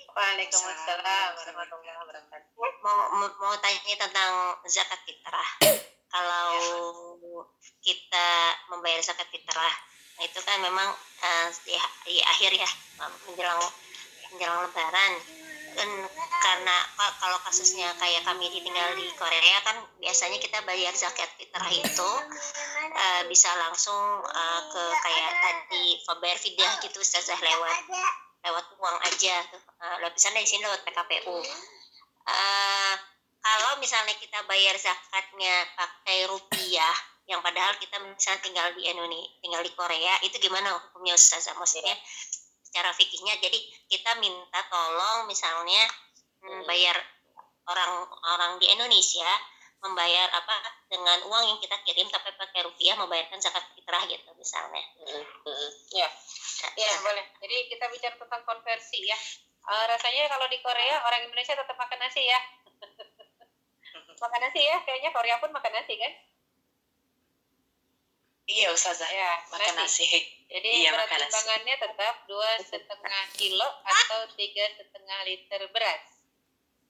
[0.09, 2.49] Waalaikumsalam warahmatullahi wabarakatuh.
[2.81, 2.99] Mau,
[3.37, 5.49] mau, tanya tentang zakat fitrah.
[6.09, 6.49] Kalau
[7.85, 8.29] kita
[8.73, 9.73] membayar zakat fitrah,
[10.17, 10.89] nah itu kan memang
[11.21, 11.77] uh, di,
[12.09, 12.69] di akhir ya
[13.29, 13.61] menjelang
[14.33, 15.13] menjelang lebaran
[16.39, 16.77] karena
[17.19, 22.11] kalau kasusnya kayak kami ditinggal di Korea kan biasanya kita bayar zakat fitrah itu
[22.95, 25.85] uh, bisa langsung uh, ke kayak tadi
[26.23, 27.77] bayar fidyah gitu ustazah lewat
[28.39, 29.35] lewat uang aja
[29.83, 31.37] uh, di sini lewat PKPU
[32.27, 32.95] uh,
[33.39, 36.95] kalau misalnya kita bayar zakatnya pakai rupiah
[37.29, 41.53] yang padahal kita misalnya tinggal di Indonesia tinggal di Korea itu gimana hukumnya ustazah?
[41.61, 41.93] Maksudnya
[42.69, 43.57] secara fikihnya jadi
[43.89, 45.89] kita minta tolong misalnya
[46.45, 46.95] hmm, bayar
[47.65, 49.29] orang-orang di Indonesia
[49.79, 50.55] membayar apa
[50.91, 54.83] dengan uang yang kita kirim tapi pakai rupiah membayarkan zakat fitrah gitu misalnya.
[54.99, 56.09] Hmm, hmm, ya,
[56.75, 57.23] ya boleh.
[57.39, 59.15] Jadi kita bicara tentang konversi ya.
[59.63, 62.39] Uh, rasanya kalau di Korea orang Indonesia tetap makan nasi ya.
[64.23, 66.11] makan nasi ya, kayaknya Korea pun makan nasi kan?
[68.49, 70.09] Iya Ustazah, ya, makan nasi.
[70.09, 70.25] nasi.
[70.49, 76.01] Jadi iya, berat timbangannya tetap dua setengah kilo atau tiga setengah liter beras.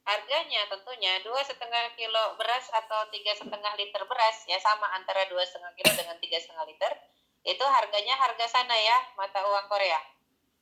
[0.07, 5.43] Harganya tentunya dua setengah kilo beras atau tiga setengah liter beras ya sama antara dua
[5.43, 6.95] setengah kilo dengan tiga setengah liter.
[7.43, 9.99] Itu harganya harga sana ya mata uang Korea.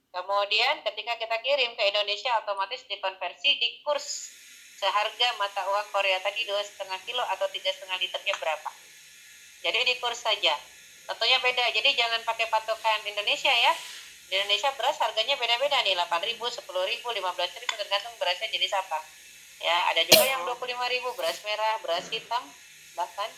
[0.10, 4.34] Kemudian ketika kita kirim ke Indonesia otomatis dikonversi di kurs
[4.82, 8.72] seharga mata uang Korea tadi dua setengah kilo atau tiga setengah liternya berapa.
[9.62, 10.58] Jadi di kurs saja
[11.08, 11.64] tentunya beda.
[11.72, 13.74] Jadi jangan pakai patokan Indonesia ya.
[14.28, 15.96] Di Indonesia beras harganya beda-beda nih.
[15.96, 16.68] 8.000, 10.000,
[17.00, 19.00] 15.000 tergantung berasnya jenis apa.
[19.58, 22.44] Ya ada juga yang 25.000 beras merah beras hitam
[22.94, 23.30] bahkan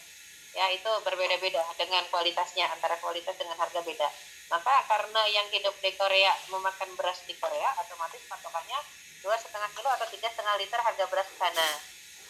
[0.51, 4.10] ya itu berbeda-beda dengan kualitasnya antara kualitas dengan harga beda.
[4.49, 8.79] Maka karena yang hidup di Korea memakan beras di Korea otomatis patokannya
[9.21, 11.67] dua setengah kilo atau tiga setengah liter harga beras di sana.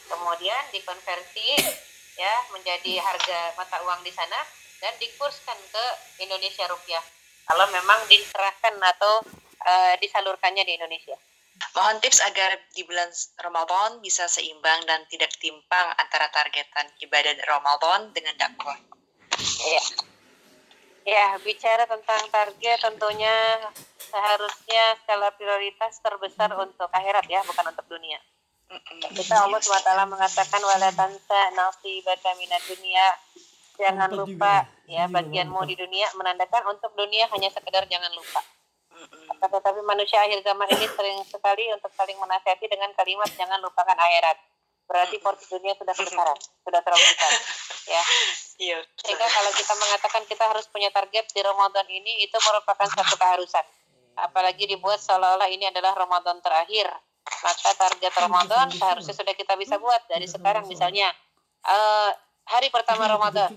[0.09, 1.47] Kemudian dikonversi
[2.19, 4.37] ya menjadi harga mata uang di sana
[4.79, 5.85] dan dikurskan ke
[6.23, 7.03] Indonesia rupiah
[7.49, 9.25] kalau memang diserahkan atau
[9.65, 11.17] uh, disalurkannya di Indonesia.
[11.75, 18.15] Mohon tips agar di bulan Ramadan bisa seimbang dan tidak timpang antara targetan ibadah Ramadan
[18.15, 18.79] dengan dakwah.
[19.39, 19.83] Iya.
[21.03, 23.35] Ya, bicara tentang target tentunya
[23.99, 28.21] seharusnya skala prioritas terbesar untuk akhirat ya, bukan untuk dunia.
[29.17, 33.17] Kita Allah SWT mengatakan wala tansa nasibaka minad dunia
[33.79, 38.43] jangan lupa ya bagianmu di dunia menandakan untuk dunia hanya sekedar jangan lupa.
[39.39, 44.35] Tetapi manusia akhir zaman ini sering sekali untuk saling menasihati dengan kalimat jangan lupakan akhirat.
[44.89, 46.27] Berarti porsi dunia sudah besar,
[46.65, 47.31] sudah terlalu besar.
[47.89, 48.03] Ya.
[48.59, 48.79] Iya.
[48.99, 53.65] Sehingga kalau kita mengatakan kita harus punya target di Ramadan ini itu merupakan satu keharusan.
[54.19, 56.91] Apalagi dibuat seolah-olah ini adalah Ramadan terakhir.
[57.23, 61.13] Maka target Ramadan seharusnya sudah kita bisa buat dari sekarang misalnya.
[61.63, 62.11] Uh,
[62.49, 63.53] hari pertama Ramadan.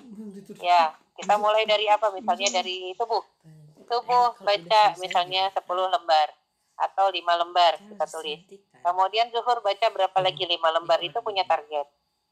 [0.60, 2.12] Ya, kita mulai dari apa?
[2.12, 3.24] Misalnya dari subuh.
[3.88, 6.28] Subuh baca misalnya 10 lembar
[6.76, 8.40] atau 5 lembar kita tulis.
[8.82, 11.88] Kemudian zuhur baca berapa lagi 5 lembar itu punya target.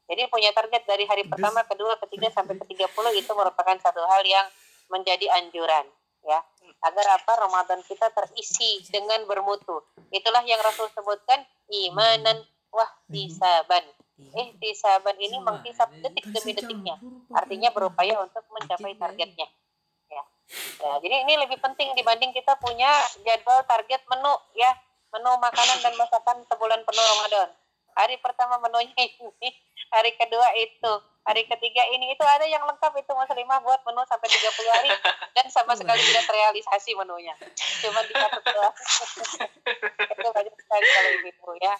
[0.09, 4.21] Jadi punya target dari hari pertama, kedua, ketiga sampai ke 30 itu merupakan satu hal
[4.27, 4.43] yang
[4.91, 5.87] menjadi anjuran
[6.27, 6.39] ya.
[6.81, 7.31] Agar apa?
[7.47, 9.85] Ramadan kita terisi dengan bermutu.
[10.09, 12.41] Itulah yang Rasul sebutkan imanan
[12.73, 13.85] wah disaban
[14.31, 16.95] ihtisaban ini menghisap detik demi detiknya.
[17.33, 19.47] Artinya berupaya untuk mencapai targetnya.
[20.11, 20.23] Ya.
[20.83, 20.93] ya.
[20.99, 22.91] jadi ini lebih penting dibanding kita punya
[23.23, 24.71] jadwal target menu ya,
[25.15, 27.49] menu makanan dan masakan sebulan penuh Ramadan.
[27.95, 29.49] Hari pertama menunya ini,
[29.91, 30.93] hari kedua itu,
[31.27, 34.91] hari ketiga ini itu ada yang lengkap itu muslimah buat menu sampai 30 hari
[35.35, 37.35] dan sama sekali tidak terrealisasi menunya.
[37.83, 38.75] Cuma dicatat doang.
[40.19, 41.75] itu banyak sekali kalau ibu ya.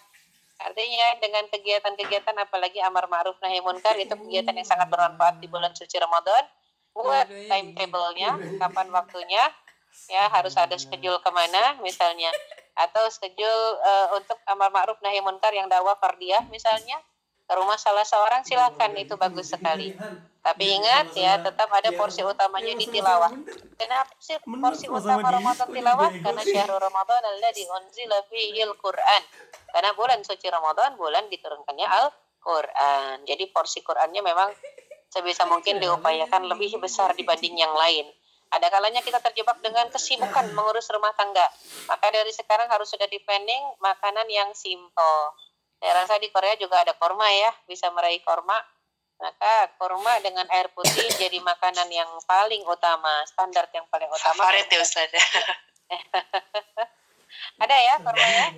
[0.61, 5.73] Artinya dengan kegiatan-kegiatan apalagi amar ma'ruf nahi munkar itu kegiatan yang sangat bermanfaat di bulan
[5.73, 6.45] suci Ramadan.
[6.91, 9.43] Buat timetable-nya, kapan waktunya,
[10.11, 12.29] ya harus ada schedule ke mana misalnya.
[12.75, 16.99] Atau schedule uh, untuk amar ma'ruf nahi munkar yang dakwah fardiyah misalnya
[17.51, 19.91] ke rumah salah seorang silakan itu bagus sekali
[20.39, 23.35] tapi ingat ya tetap ada porsi utamanya di tilawah
[23.75, 29.23] kenapa sih porsi utama Ramadan tilawah karena syahrul Ramadan alladzi unzila fihi al-Qur'an
[29.71, 33.23] karena bulan suci Ramadan bulan diturunkannya Al-Quran.
[33.23, 34.51] Jadi porsi Qurannya memang
[35.07, 38.11] sebisa mungkin diupayakan lebih besar dibanding yang lain.
[38.51, 41.47] Ada kalanya kita terjebak dengan kesibukan mengurus rumah tangga.
[41.87, 45.19] Maka dari sekarang harus sudah di planning makanan yang simple.
[45.81, 48.53] Saya rasa di Korea juga ada korma ya bisa meraih korma
[49.17, 54.69] maka korma dengan air putih jadi makanan yang paling utama standar yang paling utama Favorit
[54.69, 55.09] ya Ustaz.
[57.65, 58.49] ada ya korma ya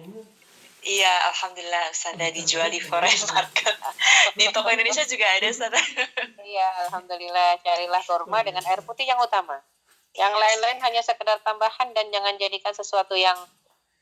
[0.83, 3.71] Iya, alhamdulillah Ustaz ada dijual di Forest Market.
[4.35, 5.71] Di toko Indonesia juga ada Ustaz.
[6.43, 7.55] Iya, alhamdulillah.
[7.63, 9.63] Carilah kurma dengan air putih yang utama.
[10.11, 13.39] Yang lain-lain hanya sekedar tambahan dan jangan jadikan sesuatu yang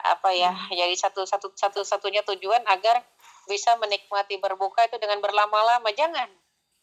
[0.06, 3.02] apa ya, jadi satu satu satu satunya tujuan agar
[3.50, 5.90] bisa menikmati berbuka itu dengan berlama-lama.
[5.94, 6.30] Jangan,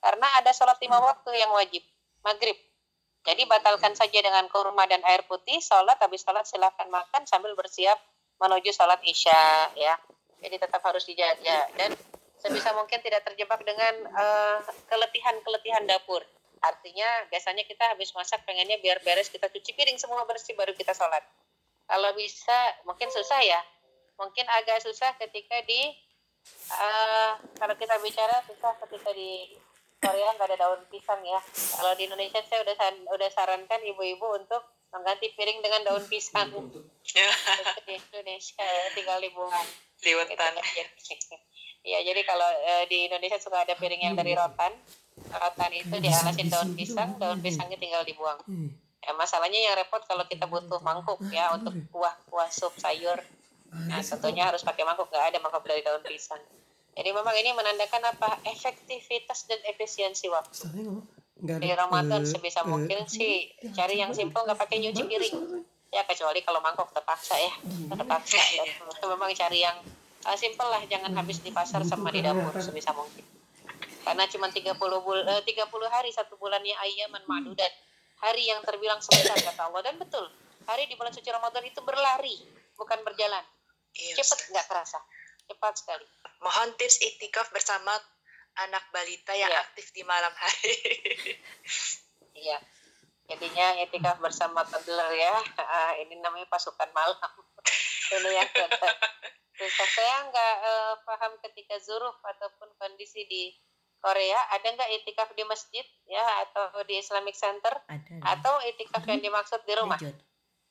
[0.03, 1.83] karena ada sholat lima waktu yang wajib,
[2.23, 2.57] maghrib.
[3.27, 5.61] Jadi batalkan saja dengan kurma dan air putih.
[5.61, 7.99] Sholat habis sholat silahkan makan sambil bersiap
[8.39, 9.99] menuju sholat isya ya.
[10.39, 11.93] Jadi tetap harus dijaga dan
[12.39, 16.23] sebisa mungkin tidak terjebak dengan uh, keletihan-keletihan dapur.
[16.63, 20.95] Artinya biasanya kita habis masak pengennya biar beres kita cuci piring semua bersih baru kita
[20.95, 21.23] sholat.
[21.89, 23.61] Kalau bisa mungkin susah ya,
[24.21, 25.89] mungkin agak susah ketika di
[26.77, 29.57] uh, kalau kita bicara susah ketika di
[29.99, 31.41] Korea nggak ada daun pisang ya.
[31.51, 32.77] Kalau di Indonesia saya udah
[33.19, 34.63] udah sarankan ibu-ibu untuk
[34.95, 36.53] mengganti piring dengan daun pisang.
[37.87, 39.69] di Indonesia tinggal dibuang.
[40.05, 40.55] Liwetan.
[41.89, 44.77] Ya, jadi kalau e, di Indonesia suka ada piring yang dari rotan.
[45.31, 48.37] Rotan itu dialasin daun pisang, daun pisangnya tinggal dibuang.
[48.99, 53.19] Ya, masalahnya yang repot kalau kita butuh mangkuk ya untuk kuah-kuah sup sayur.
[53.69, 56.41] Nah, tentunya harus pakai mangkuk, nggak ada mangkuk dari daun pisang.
[56.99, 58.43] Jadi memang ini menandakan apa?
[58.43, 60.67] Efektivitas dan efisiensi waktu.
[61.39, 65.37] Di Ramadan sebisa mungkin sih cari yang simpel nggak pakai nyuci piring.
[65.95, 67.53] Ya kecuali kalau mangkok terpaksa ya,
[67.95, 68.37] terpaksa.
[69.01, 69.79] Dan memang cari yang
[70.27, 73.25] uh, simpel lah, jangan habis di pasar sama di dapur sebisa mungkin.
[74.03, 77.71] Karena cuma 30 bul uh, 30 hari satu bulannya ayaman madu dan
[78.23, 80.27] hari yang terbilang sebentar kata Allah dan betul.
[80.69, 82.37] Hari di bulan suci Ramadan itu berlari,
[82.77, 83.41] bukan berjalan.
[83.95, 85.01] Cepat nggak terasa,
[85.49, 86.07] cepat sekali.
[86.45, 87.97] Mohon tips itikaf bersama
[88.69, 89.65] anak balita yang Iya.
[89.65, 90.75] aktif di malam hari.
[92.39, 92.55] Iya.
[93.27, 95.35] Jadinya etika bersama toddler ya.
[95.59, 97.19] Ah, ini namanya pasukan malam.
[98.15, 98.47] ini yang.
[99.59, 103.51] Susah saya nggak eh, paham ketika zuruf ataupun kondisi di
[103.99, 107.75] Korea ada nggak itikaf di masjid ya atau di Islamic Center?
[107.91, 109.99] Ada atau itikaf yang dimaksud di rumah?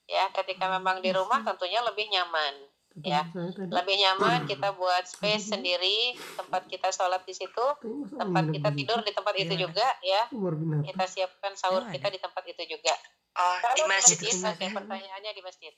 [0.07, 2.55] Ya ketika memang di rumah tentunya lebih nyaman
[3.03, 3.27] ya.
[3.69, 7.65] Lebih nyaman kita buat space sendiri tempat kita sholat di situ
[8.15, 10.25] tempat kita tidur di tempat itu juga ya.
[10.87, 12.95] Kita siapkan sahur Oh, kita di tempat itu juga.
[13.37, 15.73] Oh, di masjid masjid pertanyaannya di masjid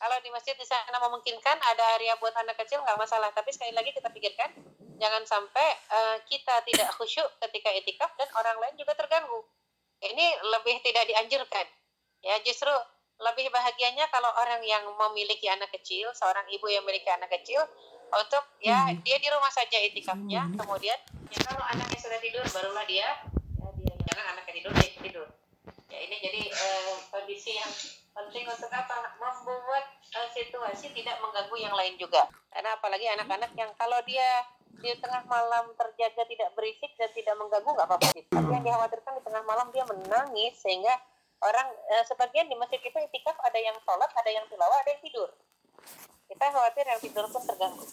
[0.00, 3.28] kalau di masjid di sana memungkinkan ada area buat anak kecil nggak masalah.
[3.36, 4.48] Tapi sekali lagi kita pikirkan
[4.96, 9.44] jangan sampai eh, kita tidak khusyuk ketika itikaf dan orang lain juga terganggu.
[10.00, 11.68] Ini lebih tidak dianjurkan.
[12.24, 12.72] Ya justru
[13.20, 17.60] lebih bahagianya kalau orang yang memiliki anak kecil seorang ibu yang memiliki anak kecil
[18.08, 20.48] untuk ya dia di rumah saja itikafnya.
[20.56, 20.96] Kemudian
[21.28, 23.10] ya kalau anaknya sudah tidur barulah dia ya,
[23.84, 25.28] dia jangan anaknya tidur dia tidur.
[25.92, 27.68] Ya ini jadi eh, kondisi yang
[28.20, 29.16] penting untuk apa?
[29.16, 32.28] Membuat eh, situasi tidak mengganggu yang lain juga.
[32.52, 34.44] Karena apalagi anak-anak yang kalau dia
[34.80, 38.24] di tengah malam terjaga tidak berisik dan tidak mengganggu nggak apa-apa sih.
[38.32, 40.96] tapi yang dikhawatirkan di tengah malam dia menangis sehingga
[41.44, 45.02] orang eh, sebagian di masjid kita itikaf ada yang sholat ada yang tilawah ada yang
[45.04, 45.28] tidur.
[46.30, 47.84] Kita khawatir yang tidur pun terganggu.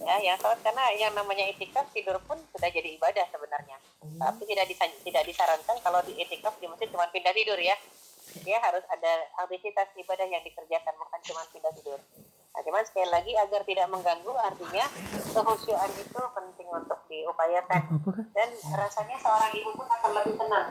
[0.00, 3.76] Ya yang sholat karena yang namanya itikaf tidur pun sudah jadi ibadah sebenarnya.
[4.00, 7.76] Tapi tidak disa- tidak disarankan kalau di itikaf di masjid cuma pindah tidur ya
[8.42, 9.12] dia harus ada
[9.42, 12.00] aktivitas ibadah yang dikerjakan bukan cuma pindah tidur.
[12.50, 14.86] Nah cuman sekali lagi agar tidak mengganggu artinya
[15.30, 17.82] kehusyuan itu penting untuk diupayakan.
[18.34, 20.68] Dan rasanya seorang ibu pun akan lebih tenang.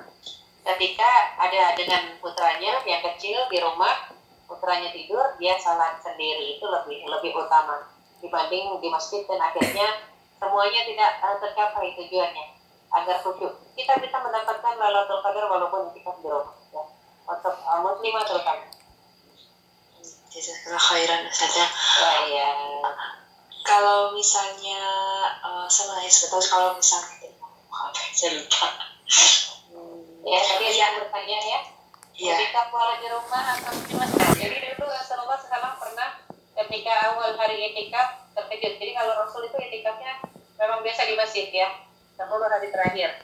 [0.59, 4.11] Ketika ada dengan putranya yang kecil di rumah
[4.49, 6.59] putranya tidur dia salat sendiri.
[6.59, 7.87] Itu lebih lebih utama
[8.19, 10.03] dibanding di masjid dan akhirnya
[10.35, 12.45] semuanya tidak eh, tercapai tujuannya
[12.89, 13.53] agar khusyuk.
[13.77, 16.58] Kita bisa mendapatkan Lailatul Qadar walaupun kita di rumah
[17.29, 17.49] ya.
[17.49, 18.65] uh, muslimah terutama
[20.29, 21.57] Jazakallah khairan Ustaz.
[21.57, 21.65] ya,
[22.29, 22.49] ya.
[23.65, 24.81] Kalau misalnya
[25.41, 27.29] uh, sama ya sebetulnya kalau misalnya
[28.13, 28.67] saya lupa.
[30.25, 31.59] ya tadi yang bertanya ya
[32.19, 32.35] Iya.
[32.35, 36.19] ketika pola di rumah atau di masjid jadi dulu Rasulullah sekarang pernah
[36.51, 40.19] ketika awal hari itikaf terkejut jadi kalau Rasul itu itikafnya
[40.59, 41.71] memang biasa di masjid ya
[42.19, 43.23] 10 hari terakhir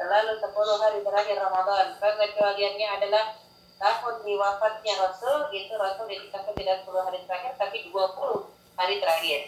[0.00, 0.48] selalu 10
[0.80, 3.36] hari terakhir Ramadan pengecualiannya adalah
[3.76, 8.00] tahun di wafatnya Rasul itu Rasul itikafnya tidak 10 hari terakhir tapi 20
[8.80, 9.40] hari terakhir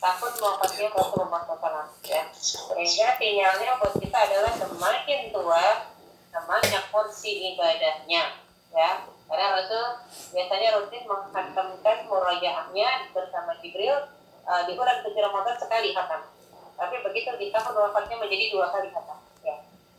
[0.00, 5.92] tahun wafatnya Rasulullah SAW ya sehingga sinyalnya buat kita adalah semakin tua
[6.32, 8.40] namanya porsi ibadahnya
[8.72, 8.90] ya
[9.28, 9.84] karena Rasul
[10.32, 14.08] biasanya rutin menghantamkan murajaahnya bersama Jibril
[14.44, 16.28] uh, di bulan tujuh Ramadan sekali hatam.
[16.76, 19.21] Tapi begitu di tahun wafatnya menjadi dua kali hatam.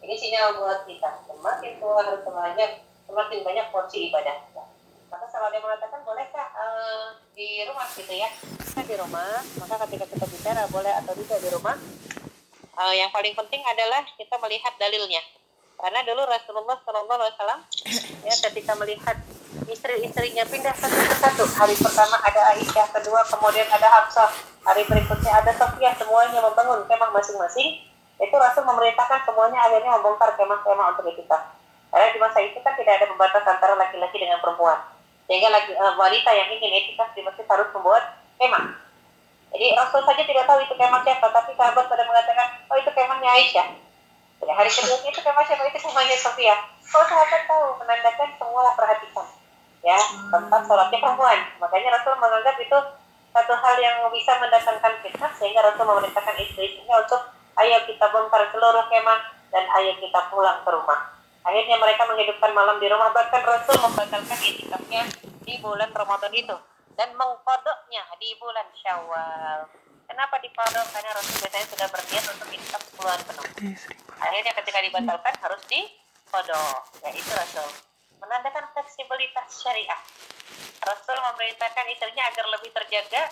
[0.04, 1.24] Ini sinyal buat kita.
[1.24, 2.72] Semakin tua harus banyak,
[3.08, 4.36] semakin banyak porsi ibadah.
[5.08, 8.28] Maka kalau dia mengatakan bolehkah uh, di rumah gitu ya?
[8.36, 11.80] Kita di rumah, maka ketika kita bicara boleh atau tidak di rumah,
[12.76, 15.24] uh, yang paling penting adalah kita melihat dalilnya.
[15.80, 17.62] Karena dulu Rasulullah Shallallahu Alaihi Wasallam
[18.24, 19.18] ya ketika melihat
[19.68, 21.44] istri-istrinya pindah satu persatu.
[21.48, 24.32] Hari pertama ada Aisyah, kedua kemudian ada Hafsah,
[24.68, 27.93] hari berikutnya ada Sofia, semuanya membangun kemah masing-masing.
[28.24, 31.38] Itu Rasul memerintahkan semuanya akhirnya membongkar kemah-kemah untuk kita.
[31.92, 34.80] Karena di masa itu kan tidak ada pembatas antara laki-laki dengan perempuan.
[35.28, 38.80] Sehingga laki, uh, wanita yang ingin etika di masjid harus membuat kemah.
[39.54, 43.30] Jadi Rasul saja tidak tahu itu kemah siapa, tapi sahabat pada mengatakan, oh itu kemahnya
[43.30, 43.68] Aisyah.
[44.42, 45.62] Jadi hari kedua itu kemah siapa?
[45.70, 46.56] Itu kemahnya Sofia.
[46.82, 49.28] Kalau sahabat tahu, menandakan semua perhatikan
[49.84, 50.00] ya
[50.32, 52.78] tempat sholatnya perempuan makanya Rasul menganggap itu
[53.36, 57.22] satu hal yang bisa mendatangkan fitnah sehingga Rasul memerintahkan istri-istrinya untuk
[57.60, 59.20] ayo kita bongkar seluruh kemah
[59.54, 61.14] dan ayo kita pulang ke rumah.
[61.44, 63.12] Akhirnya mereka menghidupkan malam di rumah.
[63.12, 65.04] Bahkan Rasul membatalkan itikafnya
[65.44, 66.56] di bulan Ramadan itu.
[66.96, 69.68] Dan mengkodoknya di bulan Syawal.
[70.08, 70.88] Kenapa dikodok?
[70.94, 73.48] Karena Rasul biasanya sudah berniat untuk itikaf puluhan penuh.
[74.24, 76.82] Akhirnya ketika dibatalkan harus dikodok.
[77.04, 77.70] Ya itu Rasul.
[78.24, 80.00] Menandakan fleksibilitas syariah.
[80.84, 83.32] Rasul memerintahkan istrinya agar lebih terjaga,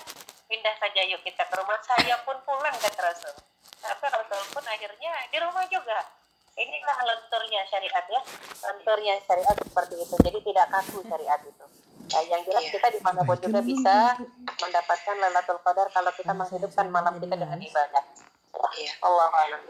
[0.51, 3.31] pindah saja yuk kita ke rumah saya pun pulang kata Rasul.
[3.79, 6.19] Tapi Rasul pun akhirnya di rumah juga.
[6.51, 8.21] Inilah lenturnya syariat ya,
[8.67, 10.15] lenturnya syariat seperti itu.
[10.19, 11.65] Jadi tidak kaku syariat itu.
[12.11, 12.71] Nah, yang jelas iya.
[12.75, 14.19] kita di mana pun juga bisa
[14.59, 18.03] mendapatkan lelatul qadar kalau kita menghidupkan malam kita dengan ibadah.
[18.51, 18.93] Iya.
[19.03, 19.61] Allah alam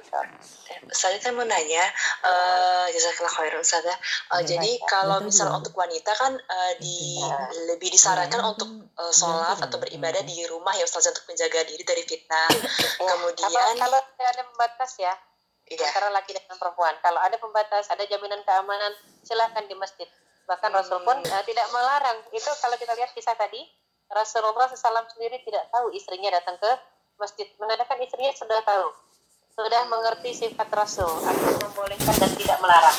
[0.94, 1.86] Saya kan mau nanya,
[2.26, 3.98] uh, jazakallah khairan Ustazah.
[4.34, 7.22] Uh, jadi kalau misalnya untuk wanita kan uh, di
[7.70, 12.04] lebih disarankan untuk uh, sholat atau beribadah di rumah ya Ustazah untuk menjaga diri dari
[12.06, 12.50] fitnah.
[12.98, 15.14] Kemudian kalau, kalau ada pembatas ya,
[15.70, 15.86] iya.
[15.86, 16.94] antara laki dan perempuan.
[17.02, 20.10] Kalau ada pembatas, ada jaminan keamanan, silahkan di masjid.
[20.50, 20.78] Bahkan hmm.
[20.78, 22.18] Rasul pun uh, tidak melarang.
[22.34, 23.62] Itu kalau kita lihat kisah tadi,
[24.12, 26.72] Rasulullah SAW sendiri tidak tahu istrinya datang ke
[27.22, 27.46] masjid.
[27.62, 28.90] Menandakan istrinya sudah tahu
[29.52, 32.98] sudah mengerti sifat Rasul akan membolehkan dan tidak melarang.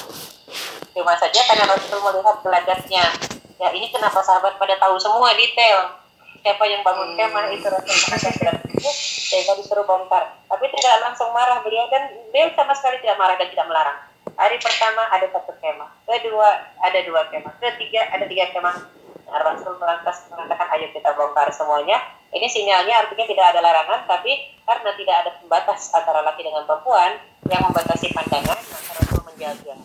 [0.95, 3.05] Cuma saja karena Rasul melihat belajarnya
[3.59, 5.99] ya ini kenapa sahabat pada tahu semua detail?
[6.43, 7.99] Siapa yang bangun kemah itu Rasul?
[9.33, 10.39] Sehingga disuruh bongkar.
[10.47, 11.63] Tapi tidak langsung marah.
[11.63, 13.99] Beliau dan beliau sama sekali tidak marah dan tidak melarang.
[14.33, 16.49] Hari pertama ada satu kemah kedua
[16.81, 18.77] ada dua kemah ketiga ada tiga kemah.
[19.33, 21.99] Rasul lantas mengatakan ayo kita bongkar semuanya.
[22.33, 24.33] Ini sinyalnya artinya tidak ada larangan, tapi
[24.65, 29.77] karena tidak ada pembatas antara laki dengan perempuan yang membatasi pandangan, maka Rasul menjaga.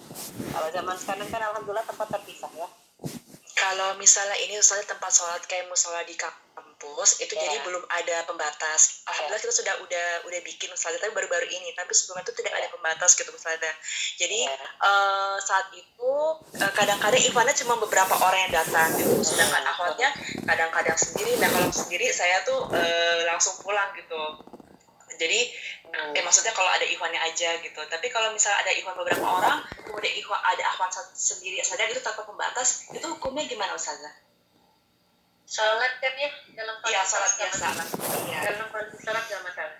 [0.56, 2.68] Kalau zaman sekarang kan alhamdulillah tempat terpisah ya.
[3.58, 6.67] Kalau misalnya ini misalnya tempat sholat kayak musola di kampus
[7.18, 7.44] itu yeah.
[7.50, 9.02] jadi belum ada pembatas.
[9.10, 9.50] Alhamdulillah yeah.
[9.50, 12.62] kita sudah udah udah bikin misalnya tapi baru-baru ini tapi sebelumnya itu tidak yeah.
[12.62, 13.74] ada pembatas gitu misalnya.
[14.18, 14.56] Jadi yeah.
[14.58, 14.68] Iya.
[14.86, 16.12] uh, saat itu
[16.62, 19.16] uh, kadang-kadang Ivana cuma beberapa orang yang datang gitu.
[19.26, 20.10] Sedangkan akhwatnya
[20.46, 21.42] kadang-kadang sendiri.
[21.42, 24.22] Nah kalau sendiri saya tuh uh, langsung pulang gitu.
[25.18, 25.50] Jadi
[25.90, 26.14] hmm.
[26.14, 27.82] eh, maksudnya kalau ada Ikhwannya aja gitu.
[27.90, 32.22] Tapi kalau misalnya ada Ikhwan beberapa orang, kemudian Ikhwan ada Akhwan sendiri saja itu tanpa
[32.22, 34.28] pembatas, itu hukumnya gimana Ustazah?
[35.48, 36.30] Sholat kan ya
[36.60, 37.66] dalam kondisi ya, sholat biasa
[38.28, 38.40] ya.
[38.52, 39.80] dalam kondisi sholat gak masalah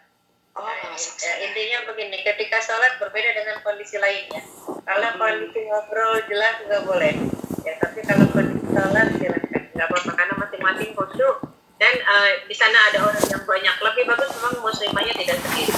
[0.58, 4.42] Oh, nah, ya, intinya begini, ketika sholat berbeda dengan kondisi lainnya.
[4.66, 5.22] Kalau hmm.
[5.22, 7.14] kondisi ngobrol jelas nggak boleh.
[7.62, 9.62] Ya, tapi kalau kondisi sholat silahkan.
[9.78, 11.38] Nggak apa-apa karena masing-masing khusyuk
[11.78, 13.76] dan uh, di sana ada orang yang banyak.
[13.86, 15.74] Lebih bagus memang muslimahnya tidak sendiri.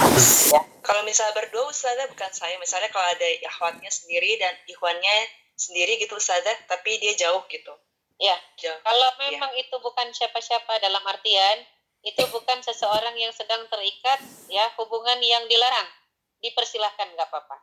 [0.55, 0.61] Ya.
[0.79, 2.55] Kalau misalnya berdua, Ustazah bukan saya.
[2.55, 5.15] Misalnya kalau ada ikhwatnya sendiri dan ikhwannya
[5.59, 7.75] sendiri gitu Ustazah, tapi dia jauh gitu
[8.19, 8.35] Ya,
[8.83, 9.31] kalau ya.
[9.31, 9.63] memang ya.
[9.63, 11.63] itu bukan siapa-siapa dalam artian
[12.03, 15.87] itu bukan seseorang yang sedang terikat ya hubungan yang dilarang
[16.39, 17.59] dipersilahkan nggak apa-apa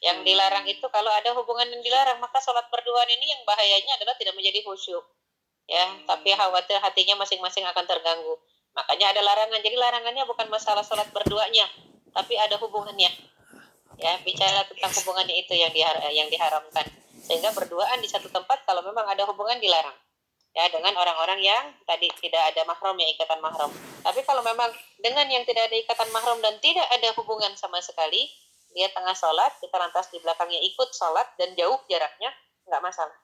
[0.00, 0.26] yang hmm.
[0.26, 4.32] dilarang itu kalau ada hubungan yang dilarang maka sholat berduaan ini yang bahayanya adalah tidak
[4.32, 5.04] menjadi khusyuk
[5.68, 6.08] ya hmm.
[6.08, 8.40] tapi khawatir hatinya masing-masing akan terganggu
[8.72, 11.68] makanya ada larangan jadi larangannya bukan masalah sholat berduanya
[12.16, 13.12] tapi ada hubungannya
[14.00, 16.88] ya bicara tentang hubungannya itu yang dihar yang diharamkan
[17.30, 19.94] sehingga berduaan di satu tempat kalau memang ada hubungan dilarang.
[20.50, 23.70] Ya dengan orang-orang yang tadi tidak ada mahram ya ikatan mahram.
[24.02, 24.66] Tapi kalau memang
[24.98, 28.26] dengan yang tidak ada ikatan mahram dan tidak ada hubungan sama sekali
[28.74, 32.34] dia tengah sholat kita lantas di belakangnya ikut sholat dan jauh jaraknya
[32.66, 33.14] nggak masalah.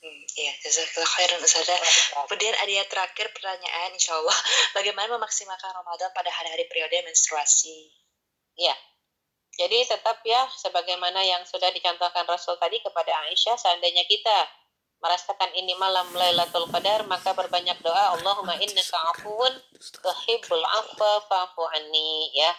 [0.00, 1.76] Hmm, iya, jazakallah khairan Ustazah.
[2.24, 4.38] Kemudian ada yang terakhir pertanyaan insya Allah,
[4.72, 7.92] bagaimana memaksimalkan Ramadan pada hari-hari periode menstruasi?
[8.56, 8.72] Iya,
[9.60, 14.48] jadi tetap ya sebagaimana yang sudah dicontohkan Rasul tadi kepada Aisyah seandainya kita
[15.04, 19.52] merasakan ini malam Lailatul Qadar maka berbanyak doa Allahumma innaka afuwun
[20.00, 21.64] tuhibbul afwa fa'fu
[22.32, 22.52] ya.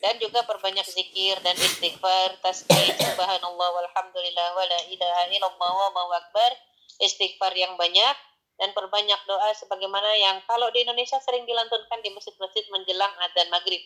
[0.00, 6.56] Dan juga perbanyak zikir dan istighfar tasbih subhanallah walhamdulillah wala ilaha illallah wallahu akbar
[7.04, 8.16] istighfar yang banyak
[8.56, 13.84] dan perbanyak doa sebagaimana yang kalau di Indonesia sering dilantunkan di masjid-masjid menjelang adzan maghrib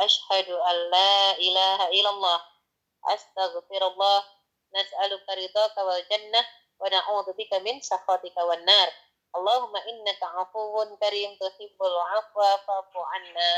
[0.00, 2.40] asyhadu an la ilaha illallah.
[3.10, 4.20] Astaghfirullah.
[4.72, 6.44] Nas'aluka ridhaka wal jannah
[6.80, 8.88] wa na'udzubika min sakhatika wan nar.
[9.32, 13.52] Allahumma innaka afuwun karim tuhibbul afwa fa'fu anna.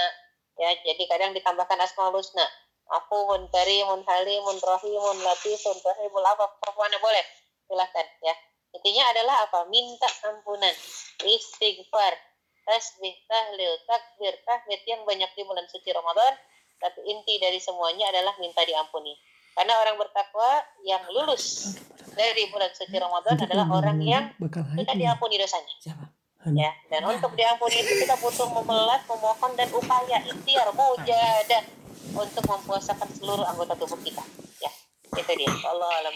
[0.59, 2.47] Ya jadi kadang ditambahkan asmaul husna.
[2.91, 7.25] Afuwun karimun halimun rahimun latifun rahimul apa pokoknya boleh?
[7.67, 8.35] Silahkan ya.
[8.75, 9.71] Intinya adalah apa?
[9.71, 10.75] Minta ampunan.
[11.23, 12.34] Istighfar
[12.65, 16.35] tasbih tahlil takbir tahmid yang banyak di bulan suci Ramadan.
[16.81, 19.15] Tapi inti dari semuanya adalah minta diampuni.
[19.55, 21.79] Karena orang bertakwa yang lulus
[22.13, 24.25] dari bulan suci Ramadan adalah orang yang
[24.83, 25.75] tidak diampuni dosanya.
[26.53, 31.63] Ya dan untuk diampuni itu kita butuh memelas memohon dan upaya ikhtiar mujahadah
[32.13, 34.21] untuk mempuasakan seluruh anggota tubuh kita.
[34.61, 34.69] Ya
[35.17, 35.49] itu dia.
[35.65, 36.13] Allah alam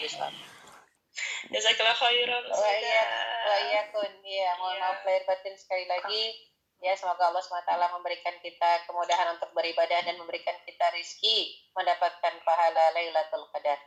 [1.49, 2.43] Jazakallah khairan.
[2.49, 3.03] Wa iya
[3.49, 6.37] wa iyakun ya mohon maaf lahir batin sekali lagi
[6.79, 12.95] ya semoga Allah SWT memberikan kita kemudahan untuk beribadah dan memberikan kita rizki mendapatkan pahala
[12.95, 13.79] Lailatul Qadar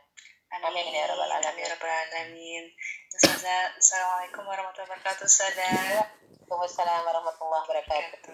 [0.53, 1.65] Amin ya rabbal alamin.
[1.65, 2.69] Ya rabbal alamin.
[3.17, 5.25] Assalamualaikum warahmatullahi wabarakatuh.
[5.25, 6.05] Ustazah.
[6.45, 8.29] Waalaikumsalam warahmatullahi wabarakatuh.